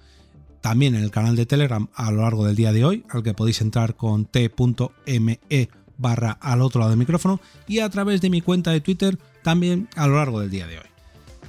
también 0.64 0.94
en 0.94 1.02
el 1.02 1.10
canal 1.10 1.36
de 1.36 1.44
Telegram 1.44 1.88
a 1.94 2.10
lo 2.10 2.22
largo 2.22 2.46
del 2.46 2.56
día 2.56 2.72
de 2.72 2.86
hoy, 2.86 3.04
al 3.10 3.22
que 3.22 3.34
podéis 3.34 3.60
entrar 3.60 3.96
con 3.96 4.24
t.me 4.24 5.68
barra 5.98 6.38
al 6.40 6.62
otro 6.62 6.78
lado 6.78 6.88
del 6.88 6.98
micrófono 6.98 7.38
y 7.68 7.80
a 7.80 7.90
través 7.90 8.22
de 8.22 8.30
mi 8.30 8.40
cuenta 8.40 8.70
de 8.70 8.80
Twitter 8.80 9.18
también 9.42 9.90
a 9.94 10.06
lo 10.06 10.16
largo 10.16 10.40
del 10.40 10.48
día 10.48 10.66
de 10.66 10.78
hoy. 10.78 10.93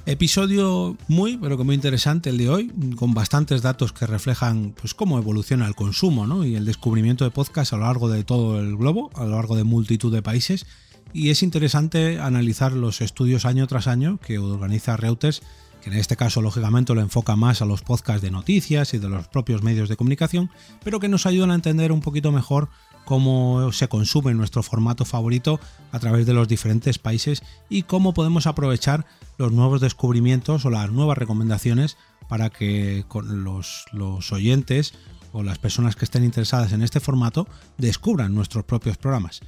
Episodio 0.08 0.96
muy, 1.08 1.36
pero 1.36 1.58
que 1.58 1.64
muy 1.64 1.74
interesante 1.74 2.30
el 2.30 2.38
de 2.38 2.48
hoy, 2.48 2.72
con 2.94 3.12
bastantes 3.12 3.60
datos 3.60 3.92
que 3.92 4.06
reflejan 4.06 4.72
pues, 4.80 4.94
cómo 4.94 5.18
evoluciona 5.18 5.66
el 5.66 5.74
consumo 5.74 6.44
y 6.44 6.54
el 6.54 6.64
descubrimiento 6.64 7.24
de 7.24 7.32
podcast 7.32 7.72
a 7.72 7.76
lo 7.76 7.86
largo 7.86 8.08
de 8.08 8.22
todo 8.22 8.60
el 8.60 8.76
globo, 8.76 9.10
a 9.16 9.24
lo 9.24 9.32
largo 9.32 9.56
de 9.56 9.64
multitud 9.64 10.14
de 10.14 10.22
países. 10.22 10.64
Y 11.12 11.30
es 11.30 11.42
interesante 11.42 12.20
analizar 12.20 12.72
los 12.72 13.00
estudios 13.00 13.44
año 13.44 13.66
tras 13.66 13.88
año 13.88 14.18
que 14.18 14.38
organiza 14.38 14.96
Reuters 14.96 15.42
que 15.82 15.90
en 15.90 15.96
este 15.96 16.16
caso 16.16 16.40
lógicamente 16.40 16.94
lo 16.94 17.00
enfoca 17.00 17.36
más 17.36 17.60
a 17.60 17.64
los 17.64 17.82
podcasts 17.82 18.22
de 18.22 18.30
noticias 18.30 18.94
y 18.94 18.98
de 18.98 19.08
los 19.08 19.28
propios 19.28 19.62
medios 19.62 19.88
de 19.88 19.96
comunicación, 19.96 20.50
pero 20.82 21.00
que 21.00 21.08
nos 21.08 21.26
ayudan 21.26 21.50
a 21.50 21.54
entender 21.54 21.92
un 21.92 22.00
poquito 22.00 22.32
mejor 22.32 22.68
cómo 23.06 23.72
se 23.72 23.88
consume 23.88 24.34
nuestro 24.34 24.62
formato 24.62 25.06
favorito 25.06 25.60
a 25.92 25.98
través 26.00 26.26
de 26.26 26.34
los 26.34 26.48
diferentes 26.48 26.98
países 26.98 27.42
y 27.70 27.84
cómo 27.84 28.12
podemos 28.12 28.46
aprovechar 28.46 29.06
los 29.38 29.52
nuevos 29.52 29.80
descubrimientos 29.80 30.66
o 30.66 30.70
las 30.70 30.90
nuevas 30.90 31.16
recomendaciones 31.16 31.96
para 32.28 32.50
que 32.50 33.06
los, 33.24 33.84
los 33.92 34.32
oyentes 34.32 34.92
o 35.32 35.44
las 35.44 35.58
personas 35.58 35.94
que 35.94 36.04
estén 36.04 36.24
interesadas 36.24 36.72
en 36.72 36.82
este 36.82 36.98
formato 36.98 37.46
descubran 37.78 38.34
nuestros 38.34 38.64
propios 38.64 38.96
programas. 38.96 39.40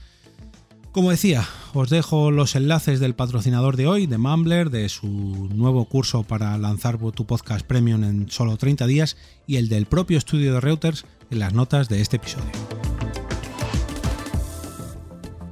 Como 0.93 1.11
decía, 1.11 1.47
os 1.75 1.91
dejo 1.91 2.31
los 2.31 2.55
enlaces 2.55 3.01
del 3.01 3.15
patrocinador 3.15 3.77
de 3.77 3.89
hoy, 3.89 4.07
de 4.07 4.19
Mumbler, 4.19 4.71
de 4.71 4.89
su 4.89 5.49
nuevo 5.53 5.85
curso 5.87 6.23
para 6.23 6.57
lanzar 6.59 6.99
tu 7.13 7.27
podcast 7.27 7.67
premium 7.67 8.05
en 8.05 8.31
solo 8.31 8.57
30 8.57 8.87
días 8.87 9.17
y 9.47 9.57
el 9.57 9.69
del 9.69 9.87
propio 9.87 10.17
estudio 10.17 10.55
de 10.55 10.61
Reuters 10.61 11.07
en 11.31 11.41
las 11.41 11.53
notas 11.53 11.89
de 11.89 12.01
este 12.01 12.17
episodio. 12.17 12.78